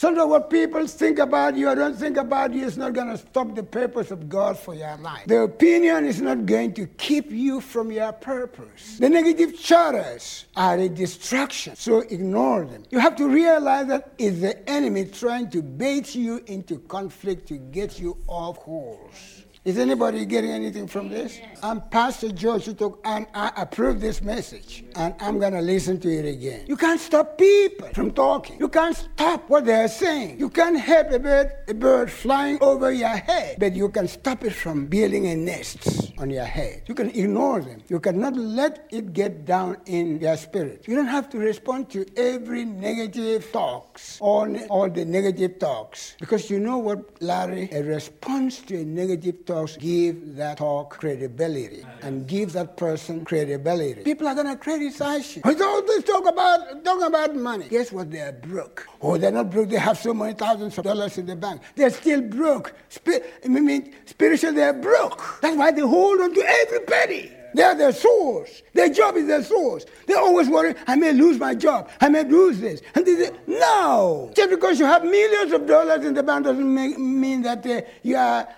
Sometimes 0.00 0.30
what 0.30 0.48
people 0.48 0.86
think 0.86 1.18
about 1.18 1.58
you 1.58 1.68
or 1.68 1.74
don't 1.74 1.94
think 1.94 2.16
about 2.16 2.54
you 2.54 2.64
is 2.64 2.78
not 2.78 2.94
going 2.94 3.08
to 3.08 3.18
stop 3.18 3.54
the 3.54 3.62
purpose 3.62 4.10
of 4.10 4.30
God 4.30 4.58
for 4.58 4.74
your 4.74 4.96
life. 4.96 5.26
The 5.26 5.42
opinion 5.42 6.06
is 6.06 6.22
not 6.22 6.46
going 6.46 6.72
to 6.76 6.86
keep 6.86 7.30
you 7.30 7.60
from 7.60 7.92
your 7.92 8.10
purpose. 8.12 8.96
The 8.98 9.10
negative 9.10 9.60
charters 9.60 10.46
are 10.56 10.78
a 10.78 10.88
distraction, 10.88 11.76
so 11.76 11.98
ignore 12.00 12.64
them. 12.64 12.84
You 12.88 12.98
have 12.98 13.14
to 13.16 13.28
realize 13.28 13.88
that 13.88 14.14
it's 14.16 14.40
the 14.40 14.66
enemy 14.66 15.04
trying 15.04 15.50
to 15.50 15.60
bait 15.60 16.14
you 16.14 16.42
into 16.46 16.78
conflict 16.78 17.46
to 17.48 17.58
get 17.58 18.00
you 18.00 18.16
off 18.26 18.58
course. 18.60 19.44
Is 19.62 19.76
anybody 19.76 20.24
getting 20.24 20.52
anything 20.52 20.86
from 20.86 21.10
this? 21.10 21.36
Yes. 21.36 21.58
I'm 21.62 21.82
Pastor 21.82 22.32
George 22.32 22.64
Utok, 22.64 22.96
and 23.04 23.26
I 23.34 23.52
approve 23.58 24.00
this 24.00 24.22
message, 24.22 24.84
and 24.96 25.14
I'm 25.20 25.38
going 25.38 25.52
to 25.52 25.60
listen 25.60 26.00
to 26.00 26.08
it 26.08 26.24
again. 26.24 26.64
You 26.66 26.78
can't 26.78 26.98
stop 26.98 27.36
people 27.36 27.90
from 27.92 28.12
talking. 28.12 28.58
You 28.58 28.70
can't 28.70 28.96
stop 28.96 29.50
what 29.50 29.66
they're 29.66 29.86
saying. 29.88 30.38
You 30.40 30.48
can't 30.48 30.80
help 30.80 31.10
a 31.10 31.18
bird, 31.18 31.52
a 31.68 31.74
bird 31.74 32.10
flying 32.10 32.56
over 32.62 32.90
your 32.90 33.10
head, 33.10 33.56
but 33.58 33.74
you 33.74 33.90
can 33.90 34.08
stop 34.08 34.44
it 34.44 34.54
from 34.54 34.86
building 34.86 35.26
a 35.26 35.36
nest 35.36 36.10
on 36.16 36.30
your 36.30 36.46
head. 36.46 36.84
You 36.86 36.94
can 36.94 37.10
ignore 37.10 37.60
them. 37.60 37.82
You 37.88 38.00
cannot 38.00 38.36
let 38.36 38.86
it 38.90 39.12
get 39.12 39.44
down 39.44 39.76
in 39.84 40.20
your 40.20 40.38
spirit. 40.38 40.88
You 40.88 40.96
don't 40.96 41.04
have 41.04 41.28
to 41.30 41.38
respond 41.38 41.90
to 41.90 42.06
every 42.16 42.64
negative 42.64 43.52
talks, 43.52 44.18
all, 44.22 44.56
all 44.70 44.88
the 44.88 45.04
negative 45.04 45.58
talks, 45.58 46.16
because 46.18 46.48
you 46.48 46.58
know 46.58 46.78
what, 46.78 47.20
Larry? 47.20 47.68
A 47.72 47.82
response 47.82 48.60
to 48.62 48.80
a 48.80 48.84
negative 48.86 49.44
talks 49.50 49.76
give 49.76 50.36
that 50.36 50.58
talk 50.58 50.98
credibility 50.98 51.84
and 52.02 52.26
give 52.28 52.52
that 52.52 52.76
person 52.76 53.24
credibility. 53.24 54.02
People 54.02 54.28
are 54.28 54.34
going 54.34 54.46
to 54.46 54.56
criticize 54.56 55.36
you. 55.36 55.42
It's 55.44 55.60
all 55.60 55.82
this 55.82 56.04
talk 56.04 56.28
about, 56.28 56.84
talk 56.84 57.02
about 57.02 57.34
money. 57.34 57.68
Guess 57.68 57.90
what? 57.90 58.10
They're 58.10 58.32
broke. 58.32 58.86
Oh, 59.02 59.18
they're 59.18 59.32
not 59.32 59.50
broke. 59.50 59.70
They 59.70 59.78
have 59.78 59.98
so 59.98 60.14
many 60.14 60.34
thousands 60.34 60.78
of 60.78 60.84
dollars 60.84 61.18
in 61.18 61.26
the 61.26 61.36
bank. 61.36 61.62
They're 61.74 61.90
still 61.90 62.22
broke. 62.22 62.74
I 63.06 63.48
mean, 63.48 63.92
spiritually, 64.06 64.56
they're 64.56 64.72
broke. 64.72 65.40
That's 65.40 65.56
why 65.56 65.72
they 65.72 65.80
hold 65.80 66.20
on 66.20 66.32
to 66.32 66.42
every 66.46 66.80
penny. 66.80 67.32
They 67.54 67.64
are 67.64 67.74
their 67.74 67.92
source. 67.92 68.62
Their 68.74 68.90
job 68.90 69.16
is 69.16 69.26
their 69.26 69.42
source. 69.42 69.84
They 70.06 70.14
always 70.14 70.48
worry, 70.48 70.74
I 70.86 70.94
may 70.94 71.12
lose 71.12 71.38
my 71.38 71.54
job. 71.54 71.90
I 72.00 72.08
may 72.08 72.22
lose 72.22 72.60
this. 72.60 72.80
And 72.94 73.04
they 73.04 73.16
say, 73.16 73.30
no. 73.46 74.30
Just 74.36 74.50
because 74.50 74.78
you 74.78 74.86
have 74.86 75.02
millions 75.04 75.52
of 75.52 75.66
dollars 75.66 76.04
in 76.04 76.14
the 76.14 76.22
bank 76.22 76.44
doesn't 76.44 76.74
make, 76.74 76.96
mean 76.98 77.42
that 77.42 77.66
uh, 77.66 77.80
you 78.02 78.16
are 78.16 78.48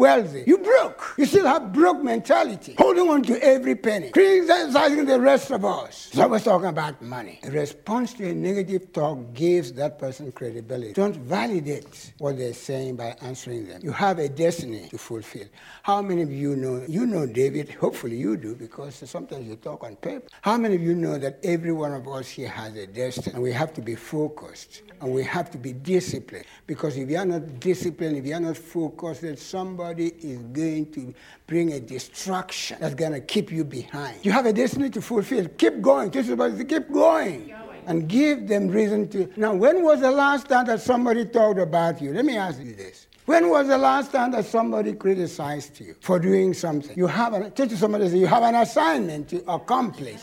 wealthy. 0.00 0.44
You 0.46 0.58
broke. 0.58 1.14
You 1.18 1.26
still 1.26 1.46
have 1.46 1.72
broke 1.72 2.02
mentality, 2.02 2.74
holding 2.78 3.08
on 3.08 3.22
to 3.24 3.42
every 3.44 3.76
penny, 3.76 4.10
criticizing 4.10 5.04
the 5.04 5.20
rest 5.20 5.50
of 5.50 5.64
us. 5.64 6.08
So 6.12 6.22
I 6.22 6.26
was 6.26 6.42
talking 6.42 6.68
about 6.68 7.00
money. 7.02 7.38
A 7.44 7.50
response 7.50 8.14
to 8.14 8.28
a 8.28 8.34
negative 8.34 8.92
talk 8.92 9.32
gives 9.34 9.72
that 9.74 9.98
person 9.98 10.32
credibility. 10.32 10.94
Don't 10.94 11.16
validate 11.16 12.12
what 12.18 12.38
they're 12.38 12.54
saying 12.54 12.96
by 12.96 13.14
answering 13.20 13.66
them. 13.66 13.80
You 13.84 13.92
have 13.92 14.18
a 14.18 14.28
destiny 14.28 14.88
to 14.88 14.98
fulfill. 14.98 15.46
How 15.82 16.00
many 16.00 16.22
of 16.22 16.32
you 16.32 16.56
know? 16.56 16.82
You 16.88 17.06
know 17.06 17.26
David. 17.26 17.70
Hopefully 17.70 18.16
you 18.16 18.36
do 18.36 18.54
because 18.54 18.94
sometimes 19.08 19.46
you 19.46 19.56
talk 19.56 19.84
on 19.84 19.96
paper. 19.96 20.26
How 20.42 20.56
many 20.56 20.76
of 20.76 20.82
you 20.82 20.94
know 20.94 21.18
that 21.18 21.38
every 21.44 21.72
one 21.72 21.92
of 21.92 22.08
us 22.08 22.28
here 22.28 22.48
has 22.48 22.74
a 22.76 22.86
destiny 22.86 23.34
and 23.34 23.42
we 23.42 23.52
have 23.52 23.72
to 23.74 23.82
be 23.82 23.94
focused 23.94 24.82
and 25.00 25.12
we 25.12 25.22
have 25.24 25.50
to 25.50 25.58
be 25.58 25.72
disciplined 25.72 26.44
because 26.66 26.96
if 26.96 27.10
you 27.10 27.16
are 27.18 27.24
not 27.24 27.60
disciplined, 27.60 28.16
if 28.16 28.26
you 28.26 28.34
are 28.34 28.40
not 28.40 28.56
focused, 28.56 29.22
then 29.22 29.36
somebody 29.60 30.08
is 30.22 30.38
going 30.60 30.90
to 30.90 31.12
bring 31.46 31.74
a 31.74 31.80
distraction 31.80 32.78
that's 32.80 32.94
going 32.94 33.12
to 33.12 33.20
keep 33.20 33.52
you 33.52 33.62
behind. 33.62 34.16
You 34.24 34.32
have 34.32 34.46
a 34.46 34.54
destiny 34.54 34.88
to 34.96 35.02
fulfill. 35.02 35.46
Keep 35.62 35.82
going. 35.82 36.10
Just 36.10 36.30
about 36.30 36.56
to 36.56 36.64
keep 36.64 36.90
going. 36.90 37.52
And 37.86 38.08
give 38.08 38.48
them 38.48 38.68
reason 38.68 39.08
to. 39.10 39.28
Now, 39.36 39.52
when 39.54 39.82
was 39.82 40.00
the 40.00 40.10
last 40.10 40.48
time 40.48 40.64
that 40.66 40.80
somebody 40.80 41.26
talked 41.26 41.58
about 41.58 42.00
you? 42.00 42.12
Let 42.14 42.24
me 42.24 42.36
ask 42.38 42.58
you 42.58 42.74
this. 42.74 43.06
When 43.26 43.50
was 43.50 43.68
the 43.68 43.76
last 43.76 44.12
time 44.12 44.30
that 44.32 44.46
somebody 44.46 44.94
criticized 44.94 45.78
you 45.80 45.94
for 46.00 46.18
doing 46.18 46.54
something? 46.54 46.96
You 46.96 47.06
have 47.06 47.34
an, 47.34 47.52
tell 47.52 47.68
somebody, 47.68 48.06
you 48.18 48.26
have 48.26 48.42
an 48.42 48.54
assignment 48.54 49.28
to 49.28 49.38
accomplish. 49.50 50.22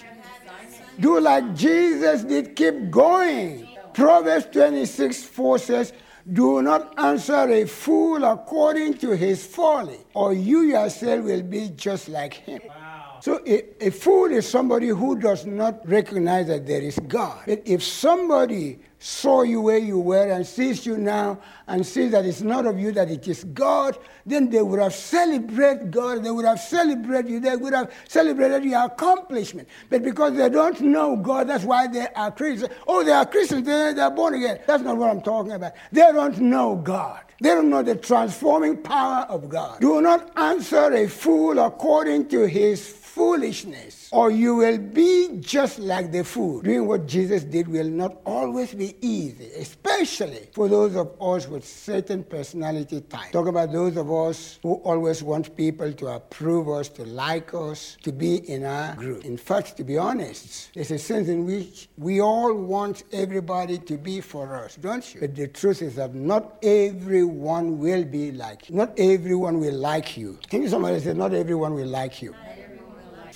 Do 0.99 1.19
like 1.19 1.55
Jesus 1.55 2.23
did, 2.23 2.55
keep 2.55 2.89
going. 2.89 3.67
Proverbs 3.93 4.47
26 4.51 5.23
4 5.23 5.59
says, 5.59 5.93
Do 6.31 6.61
not 6.61 6.93
answer 6.99 7.49
a 7.49 7.65
fool 7.65 8.23
according 8.23 8.95
to 8.95 9.15
his 9.15 9.45
folly, 9.45 9.99
or 10.13 10.33
you 10.33 10.61
yourself 10.61 11.23
will 11.23 11.43
be 11.43 11.69
just 11.69 12.09
like 12.09 12.33
him. 12.33 12.61
Wow. 12.67 13.19
So 13.21 13.41
a, 13.47 13.87
a 13.87 13.91
fool 13.91 14.31
is 14.31 14.47
somebody 14.47 14.89
who 14.89 15.17
does 15.17 15.45
not 15.45 15.87
recognize 15.87 16.47
that 16.47 16.67
there 16.67 16.81
is 16.81 16.99
God. 17.07 17.43
But 17.47 17.61
if 17.65 17.81
somebody 17.81 18.79
saw 18.99 19.43
you 19.43 19.61
where 19.61 19.77
you 19.77 19.99
were 19.99 20.29
and 20.29 20.45
sees 20.45 20.85
you 20.85 20.97
now 20.97 21.39
and 21.67 21.85
sees 21.85 22.11
that 22.11 22.25
it's 22.25 22.41
not 22.41 22.65
of 22.65 22.79
you, 22.79 22.91
that 22.91 23.11
it 23.11 23.27
is 23.27 23.43
God, 23.43 23.97
then 24.25 24.49
they 24.49 24.61
would 24.61 24.79
have 24.79 24.93
celebrated 24.93 25.91
God, 25.91 26.23
they 26.23 26.31
would 26.31 26.45
have 26.45 26.59
celebrated 26.59 27.29
you, 27.29 27.39
they 27.39 27.55
would 27.55 27.73
have 27.73 27.93
celebrated 28.07 28.63
your 28.63 28.85
accomplishment. 28.85 29.67
But 29.89 30.03
because 30.03 30.33
they 30.33 30.49
don't 30.49 30.81
know 30.81 31.15
God, 31.15 31.47
that's 31.47 31.63
why 31.63 31.87
they 31.87 32.07
are 32.15 32.31
Christians. 32.31 32.73
Oh, 32.87 33.03
they 33.03 33.11
are 33.11 33.25
Christians, 33.25 33.65
they, 33.65 33.93
they 33.93 34.01
are 34.01 34.11
born 34.11 34.33
again. 34.33 34.59
That's 34.65 34.83
not 34.83 34.97
what 34.97 35.11
I'm 35.11 35.21
talking 35.21 35.51
about. 35.51 35.73
They 35.91 36.01
don't 36.01 36.39
know 36.39 36.75
God. 36.75 37.21
They 37.39 37.49
don't 37.49 37.69
know 37.69 37.83
the 37.83 37.95
transforming 37.95 38.77
power 38.81 39.25
of 39.29 39.47
God. 39.47 39.79
Do 39.79 40.01
not 40.01 40.31
answer 40.37 40.91
a 40.91 41.07
fool 41.07 41.59
according 41.59 42.29
to 42.29 42.47
his 42.47 43.06
foolishness, 43.17 44.09
or 44.11 44.29
you 44.29 44.55
will 44.55 44.77
be 44.77 45.39
just 45.39 45.79
like 45.79 46.11
the 46.11 46.23
fool. 46.23 46.61
Doing 46.61 46.87
what 46.87 47.07
Jesus 47.07 47.43
did 47.43 47.67
will 47.67 47.89
not 47.89 48.21
always 48.25 48.73
be 48.75 48.95
easy, 49.01 49.49
especially 49.57 50.49
for 50.53 50.69
those 50.69 50.95
of 50.95 51.19
us 51.19 51.47
with 51.47 51.65
certain 51.65 52.23
personality 52.23 53.01
types. 53.01 53.31
Talk 53.31 53.47
about 53.47 53.71
those 53.71 53.97
of 53.97 54.11
us 54.11 54.59
who 54.61 54.75
always 54.75 55.23
want 55.23 55.55
people 55.57 55.91
to 55.93 56.07
approve 56.07 56.69
us, 56.69 56.89
to 56.89 57.03
like 57.05 57.53
us, 57.55 57.97
to 58.03 58.11
be 58.11 58.35
in 58.49 58.63
our 58.63 58.93
group. 58.95 59.25
In 59.25 59.37
fact, 59.37 59.75
to 59.77 59.83
be 59.83 59.97
honest, 59.97 60.71
there's 60.75 60.91
a 60.91 60.99
sense 60.99 61.27
in 61.27 61.45
which 61.45 61.89
we 61.97 62.21
all 62.21 62.53
want 62.53 63.03
everybody 63.11 63.79
to 63.79 63.97
be 63.97 64.21
for 64.21 64.55
us, 64.55 64.75
don't 64.75 65.13
you? 65.13 65.21
But 65.21 65.35
the 65.35 65.47
truth 65.47 65.81
is 65.81 65.95
that 65.95 66.13
not 66.13 66.57
everyone 66.61 67.79
will 67.79 68.05
be 68.05 68.31
like 68.31 68.69
you. 68.69 68.75
Not 68.75 68.93
everyone 68.99 69.59
will 69.59 69.75
like 69.75 70.17
you. 70.17 70.37
Think 70.49 70.69
somebody 70.69 70.99
said, 70.99 71.17
not 71.17 71.33
everyone 71.33 71.73
will 71.73 71.87
like 71.87 72.21
you. 72.21 72.35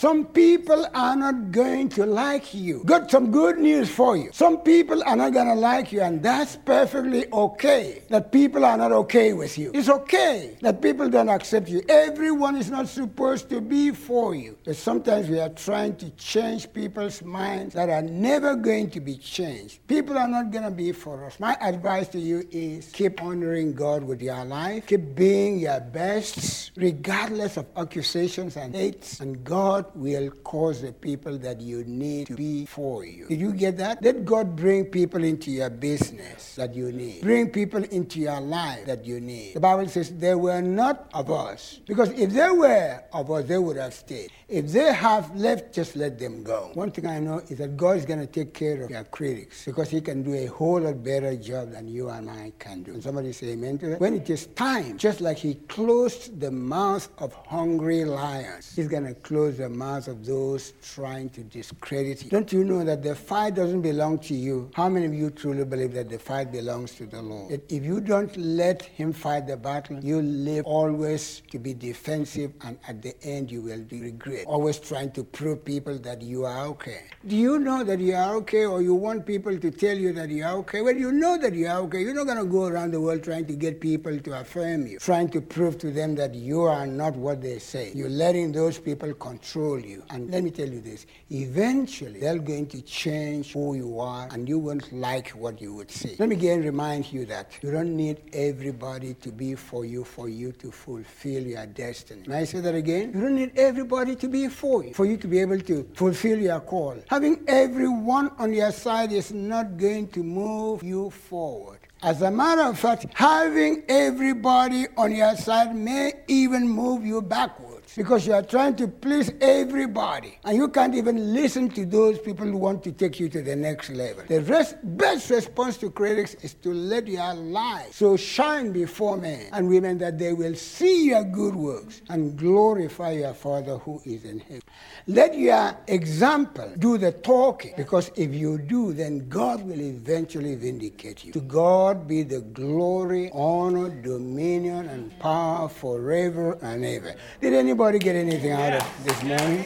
Some 0.02 0.26
people 0.26 0.88
are 0.96 1.16
not 1.16 1.52
going 1.52 1.88
to 1.90 2.08
like 2.08 2.56
you. 2.56 2.82
Got 2.86 3.12
some 3.12 3.30
good 3.30 3.60
news 3.60 3.88
for 3.88 4.18
you. 4.18 4.32
Some 4.34 4.62
people 4.62 5.04
are 5.04 5.16
not 5.16 5.32
going 5.32 5.46
to 5.46 5.54
like 5.54 5.92
you, 5.92 6.02
and 6.02 6.24
that's 6.24 6.56
perfectly 6.56 7.32
okay 7.32 8.02
that 8.10 8.32
people 8.32 8.66
are 8.66 8.78
not 8.78 8.92
okay 8.92 9.34
with 9.34 9.60
you. 9.60 9.70
It's 9.76 9.90
okay 9.90 10.58
that 10.62 10.82
people 10.82 11.08
don't 11.08 11.30
accept 11.30 11.70
you. 11.70 11.84
Everyone 11.88 12.56
is 12.56 12.72
not 12.72 12.88
supposed 12.88 13.48
to 13.52 13.62
be 13.62 13.92
for 13.92 14.34
you. 14.34 14.58
But 14.66 14.76
sometimes 14.76 15.30
we 15.30 15.40
are 15.40 15.50
trying 15.50 15.96
to 15.98 16.10
change 16.18 16.74
people's 16.74 17.22
minds 17.22 17.76
that 17.76 17.90
are 17.90 18.02
never 18.02 18.56
going 18.56 18.90
to 18.90 19.00
be 19.02 19.18
changed. 19.18 19.86
People 19.86 20.18
are 20.18 20.28
not 20.28 20.50
going 20.50 20.64
to 20.64 20.72
be 20.72 20.94
for 20.94 21.26
us. 21.26 21.40
My 21.40 21.56
advice 21.62 22.08
to 22.08 22.20
you 22.20 22.48
is 22.50 22.90
keep 22.92 23.22
honoring 23.22 23.74
God 23.74 24.04
with 24.04 24.20
your 24.24 24.46
life, 24.46 24.88
keep 24.88 25.14
being 25.14 25.60
your 25.60 25.80
best, 25.80 26.72
regardless 26.76 27.58
of 27.58 27.68
accusations 27.78 28.58
and 28.58 28.76
hates, 28.76 29.20
and 29.20 29.44
God 29.44 29.90
will 29.95 30.30
cause 30.43 30.82
the 30.82 30.93
people 30.93 31.38
that 31.39 31.62
you 31.62 31.84
need 31.86 32.27
to 32.27 32.36
be 32.36 32.65
for 32.65 33.06
you. 33.06 33.27
Did 33.27 33.39
you 33.39 33.54
get 33.54 33.77
that? 33.77 34.04
Let 34.04 34.25
God 34.25 34.56
bring 34.56 34.86
people 34.86 35.23
into 35.23 35.51
your 35.51 35.69
business 35.69 36.56
that 36.56 36.75
you 36.75 36.91
need. 36.91 37.21
Bring 37.21 37.49
people 37.49 37.84
into 37.84 38.19
your 38.19 38.39
life 38.39 38.86
that 38.86 39.06
you 39.06 39.19
need. 39.19 39.54
The 39.56 39.60
Bible 39.60 39.88
says 39.88 40.12
they 40.17 40.36
were 40.36 40.62
not 40.62 41.10
of 41.13 41.32
us. 41.32 41.80
Because 41.86 42.10
if 42.12 42.32
they 42.32 42.49
were 42.49 43.04
of 43.13 43.32
us, 43.32 43.45
they 43.45 43.58
would 43.58 43.77
have 43.77 43.93
stayed. 43.93 44.32
If 44.52 44.74
they 44.74 44.92
have 44.92 45.34
left, 45.34 45.74
just 45.74 45.96
let 45.96 46.20
them 46.20 46.44
go. 46.44 46.72
One 46.74 46.92
thing 46.92 47.08
I 47.08 47.20
know 47.20 47.38
is 47.48 47.58
that 47.60 47.78
God 47.78 47.96
is 47.96 48.06
going 48.06 48.20
to 48.20 48.28
take 48.28 48.54
care 48.54 48.84
of 48.84 48.90
your 48.90 49.06
critics 49.06 49.64
because 49.64 49.90
He 49.90 50.02
can 50.02 50.24
do 50.24 50.34
a 50.34 50.48
whole 50.48 50.82
lot 50.82 51.02
better 51.02 51.38
job 51.38 51.72
than 51.72 51.88
you 51.88 52.10
and 52.10 52.30
I 52.30 52.52
can 52.60 52.84
do. 52.84 52.92
And 52.92 53.02
somebody 53.02 53.32
say 53.32 53.52
amen 53.52 53.78
to 53.78 53.88
that. 53.92 54.02
When 54.02 54.14
it 54.14 54.30
is 54.30 54.48
time, 54.48 54.98
just 54.98 55.22
like 55.22 55.38
He 55.38 55.56
closed 55.56 56.42
the 56.42 56.52
mouth 56.52 57.08
of 57.20 57.34
hungry 57.34 58.04
lions, 58.04 58.76
He's 58.76 58.90
going 58.90 59.06
to 59.06 59.14
close 59.14 59.58
the 59.58 59.70
mouths 59.70 60.10
of 60.10 60.26
those 60.26 60.74
trying 60.84 61.30
to 61.30 61.44
discredit 61.44 62.26
you. 62.26 62.30
Don't 62.30 62.52
you 62.52 62.66
know 62.66 62.84
that 62.84 63.04
the 63.04 63.16
fight 63.16 63.56
doesn't 63.56 63.84
belong 63.84 64.20
to 64.20 64.34
you? 64.34 64.70
How 64.74 64.90
many 64.90 65.06
of 65.06 65.14
you 65.14 65.30
truly 65.30 65.64
believe 65.64 65.94
that 65.94 66.10
the 66.10 66.20
fight 66.20 66.52
belongs 66.52 66.94
to 66.96 67.06
the 67.06 67.22
Lord? 67.22 67.52
That 67.52 67.72
if 67.72 67.86
you 67.86 68.02
don't 68.02 68.36
let 68.36 68.82
Him 68.82 69.14
fight 69.14 69.48
the 69.48 69.56
battle, 69.56 70.04
you 70.04 70.22
live 70.22 70.66
always 70.66 71.42
to 71.52 71.58
be 71.58 71.74
defensive, 71.74 72.52
and 72.66 72.78
at 72.86 73.02
the 73.02 73.16
end, 73.24 73.50
you 73.50 73.62
will 73.62 73.86
regret 73.90 74.40
it. 74.41 74.47
Always 74.47 74.80
trying 74.80 75.12
to 75.12 75.23
prove 75.23 75.63
people 75.63 75.97
that 75.99 76.21
you 76.21 76.45
are 76.45 76.65
okay. 76.67 77.04
Do 77.25 77.36
you 77.36 77.60
know 77.60 77.84
that 77.84 77.99
you 77.99 78.15
are 78.15 78.36
okay 78.38 78.65
or 78.65 78.82
you 78.82 78.95
want 78.95 79.25
people 79.25 79.58
to 79.58 79.71
tell 79.71 79.97
you 79.97 80.13
that 80.13 80.30
you 80.30 80.43
are 80.43 80.56
okay? 80.58 80.82
Well, 80.82 80.95
you 80.95 81.12
know 81.12 81.38
that 81.38 81.54
you 81.54 81.67
are 81.67 81.80
okay. 81.82 82.01
You're 82.01 82.13
not 82.13 82.25
going 82.25 82.39
to 82.39 82.45
go 82.45 82.65
around 82.65 82.91
the 82.91 83.01
world 83.01 83.23
trying 83.23 83.45
to 83.45 83.54
get 83.54 83.80
people 83.80 84.19
to 84.19 84.39
affirm 84.39 84.88
you, 84.88 84.99
trying 84.99 85.30
to 85.30 85.41
prove 85.41 85.77
to 85.80 85.91
them 85.91 86.15
that 86.15 86.36
you 86.36 86.62
are 86.62 86.88
not 86.88 87.15
what 87.15 87.41
they 87.41 87.60
say. 87.60 87.91
You're 87.93 88.10
letting 88.10 88.51
those 88.51 88.77
people 88.80 89.13
control 89.13 89.80
you. 89.80 90.04
And 90.10 90.32
let 90.32 90.43
me 90.43 90.51
tell 90.51 90.67
you 90.67 90.82
this 90.82 91.06
eventually, 91.30 92.19
they're 92.19 92.39
going 92.39 92.67
to 92.67 92.82
change 92.82 93.54
who 93.54 93.75
you 93.75 93.99
are 93.99 94.27
and 94.32 94.47
you 94.47 94.60
won't 94.60 94.91
like 94.91 95.30
what 95.30 95.62
you 95.62 95.73
would 95.75 95.91
see. 95.91 96.15
Let 96.19 96.30
me 96.30 96.36
again 96.36 96.63
remind 96.63 97.12
you 97.12 97.25
that 97.27 97.51
you 97.62 97.71
don't 97.71 97.95
need 97.95 98.21
everybody 98.34 99.13
to 99.15 99.32
be 99.32 99.56
for 99.56 99.86
you 99.86 100.04
for 100.04 100.27
you 100.27 100.51
to 100.54 100.71
fulfill 100.71 101.43
your 101.43 101.65
destiny. 101.67 102.23
Can 102.23 102.34
I 102.34 102.43
say 102.45 102.60
that 102.62 102.75
again? 102.75 103.12
You 103.13 103.21
don't 103.21 103.36
need 103.36 103.58
everybody 103.58 104.15
to 104.15 104.27
be 104.32 104.48
for 104.48 104.84
you, 104.84 104.94
for 104.94 105.06
you 105.06 105.17
to 105.17 105.28
be 105.28 105.39
able 105.39 105.60
to 105.60 105.88
fulfill 105.94 106.39
your 106.39 106.60
call. 106.62 106.98
Having 107.10 107.44
everyone 107.48 108.32
on 108.38 108.54
your 108.54 108.72
side 108.72 109.12
is 109.12 109.32
not 109.32 109.78
going 109.78 110.08
to 110.10 110.24
move 110.24 110.84
you 110.84 111.10
forward. 111.10 111.80
As 112.04 112.22
a 112.24 112.32
matter 112.32 112.63
of 112.63 112.80
fact, 112.80 113.06
having 113.13 113.84
everybody 113.88 114.88
on 114.98 115.13
your 115.13 115.36
side 115.36 115.76
may 115.76 116.13
even 116.28 116.67
move 116.67 117.06
you 117.06 117.22
backwards 117.22 117.71
because 117.95 118.25
you 118.25 118.34
are 118.34 118.41
trying 118.41 118.75
to 118.75 118.88
please 118.88 119.32
everybody 119.41 120.38
and 120.43 120.56
you 120.56 120.67
can't 120.69 120.95
even 120.95 121.34
listen 121.34 121.69
to 121.69 121.86
those 121.86 122.19
people 122.19 122.45
who 122.45 122.58
want 122.58 122.84
to 122.84 122.91
take 122.91 123.19
you 123.19 123.27
to 123.30 123.41
the 123.41 123.56
next 123.56 123.89
level. 123.89 124.23
The 124.27 124.41
rest, 124.41 124.75
best 124.84 125.30
response 125.30 125.77
to 125.77 125.89
critics 125.89 126.36
is 126.36 126.54
to 126.56 126.73
let 126.73 127.08
your 127.08 127.34
light 127.34 127.89
so 127.91 128.15
shine 128.15 128.71
before 128.71 129.17
men 129.17 129.47
and 129.51 129.67
women 129.67 129.97
that 129.97 130.17
they 130.17 130.34
will 130.34 130.56
see 130.56 131.08
your 131.08 131.23
good 131.23 131.56
works 131.56 132.01
and 132.10 132.38
glorify 132.38 133.12
your 133.12 133.34
Father 133.34 133.77
who 133.77 134.01
is 134.06 134.23
in 134.23 134.39
heaven. 134.39 134.62
Let 135.08 135.38
your 135.38 135.75
example 135.88 136.71
do 136.77 136.97
the 136.97 137.12
talking 137.12 137.73
because 137.75 138.12
if 138.15 138.34
you 138.34 138.58
do, 138.58 138.93
then 138.93 139.27
God 139.27 139.63
will 139.63 139.82
eventually 139.82 140.56
vindicate 140.56 141.25
you. 141.25 141.34
To 141.34 141.41
God 141.41 142.08
be 142.08 142.23
the 142.23 142.41
glory, 142.41 143.30
honor, 143.34 143.89
dominion, 143.89 144.88
and 144.88 145.17
power 145.19 145.67
forever 145.67 146.58
and 146.62 146.86
ever. 146.86 147.15
Did 147.41 147.54
anybody 147.54 147.81
Anybody 147.82 147.98
get 147.98 148.15
anything 148.15 148.52
out 148.52 148.74
of 148.74 149.04
this 149.04 149.24
morning? 149.24 149.65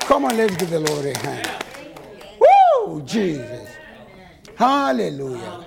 Come 0.00 0.26
on, 0.26 0.36
let's 0.36 0.54
give 0.56 0.68
the 0.68 0.78
Lord 0.78 1.06
a 1.06 1.16
hand. 1.16 1.64
Woo! 2.38 3.00
Jesus. 3.00 3.70
Hallelujah. 4.56 5.64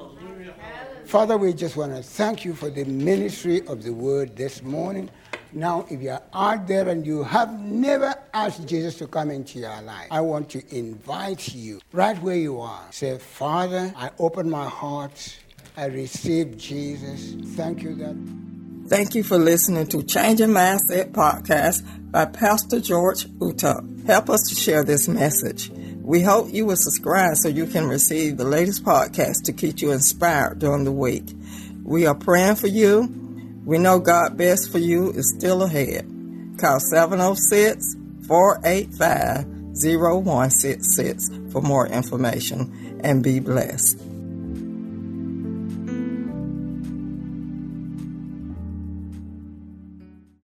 Father, 1.06 1.36
we 1.36 1.52
just 1.52 1.75
want 1.75 1.95
to 1.95 2.04
thank 2.04 2.45
you 2.45 2.54
for 2.54 2.69
the 2.69 2.84
ministry 2.84 3.65
of 3.65 3.82
the 3.82 3.91
word 3.91 4.36
this 4.36 4.62
morning. 4.62 5.10
Now, 5.52 5.88
if 5.89 5.99
you're 5.99 6.21
out 6.32 6.67
there 6.67 6.88
and 6.88 7.04
you 7.04 7.23
have 7.23 7.60
never 7.60 8.13
asked 8.36 8.67
Jesus 8.67 8.93
to 8.99 9.08
come 9.08 9.32
into 9.32 9.58
your 9.58 9.82
life, 9.82 10.10
I 10.12 10.21
want 10.21 10.47
to 10.52 10.62
invite 10.78 11.56
you 11.56 11.82
right 11.91 12.21
where 12.21 12.38
you 12.38 12.62
are. 12.62 12.86
Say, 12.91 13.17
Father, 13.17 13.91
I 13.97 14.12
open 14.19 14.47
my 14.47 14.69
heart. 14.69 15.39
I 15.75 15.86
receive 15.86 16.56
Jesus. 16.56 17.34
Thank 17.56 17.82
you 17.82 17.95
that. 17.95 18.48
Thank 18.89 19.13
you 19.13 19.21
for 19.21 19.38
listening 19.38 19.86
to 19.89 20.02
Changing 20.02 20.49
Mindset 20.49 21.12
podcast 21.12 21.84
by 22.12 22.25
Pastor 22.25 22.80
George 22.80 23.25
Utuck. 23.38 24.08
Help 24.08 24.32
us 24.32 24.49
to 24.49 24.56
share 24.56 24.84
this 24.84 25.08
message. 25.08 25.69
We 26.02 26.23
hope 26.23 26.52
you 26.52 26.65
will 26.65 26.75
subscribe 26.75 27.36
so 27.36 27.49
you 27.49 27.67
can 27.67 27.88
receive 27.88 28.38
the 28.38 28.45
latest 28.45 28.84
podcast 28.84 29.43
to 29.43 29.54
keep 29.54 29.80
you 29.84 29.91
inspired 29.91 30.58
during 30.58 30.86
the 30.86 30.91
week. 30.91 31.36
We 31.84 32.08
are 32.08 32.15
praying 32.15 32.56
for 32.56 32.65
you. 32.65 33.62
We 33.63 33.78
know 33.78 33.99
God 33.99 34.38
best 34.38 34.71
for 34.71 34.80
you 34.80 35.12
is 35.12 35.36
still 35.38 35.62
ahead. 35.62 36.10
Call 36.58 36.80
706 36.80 37.95
485 38.25 39.45
0166 39.75 41.30
for 41.52 41.62
more 41.62 41.86
information 41.86 42.99
and 43.04 43.23
be 43.23 43.39
blessed. 43.39 44.09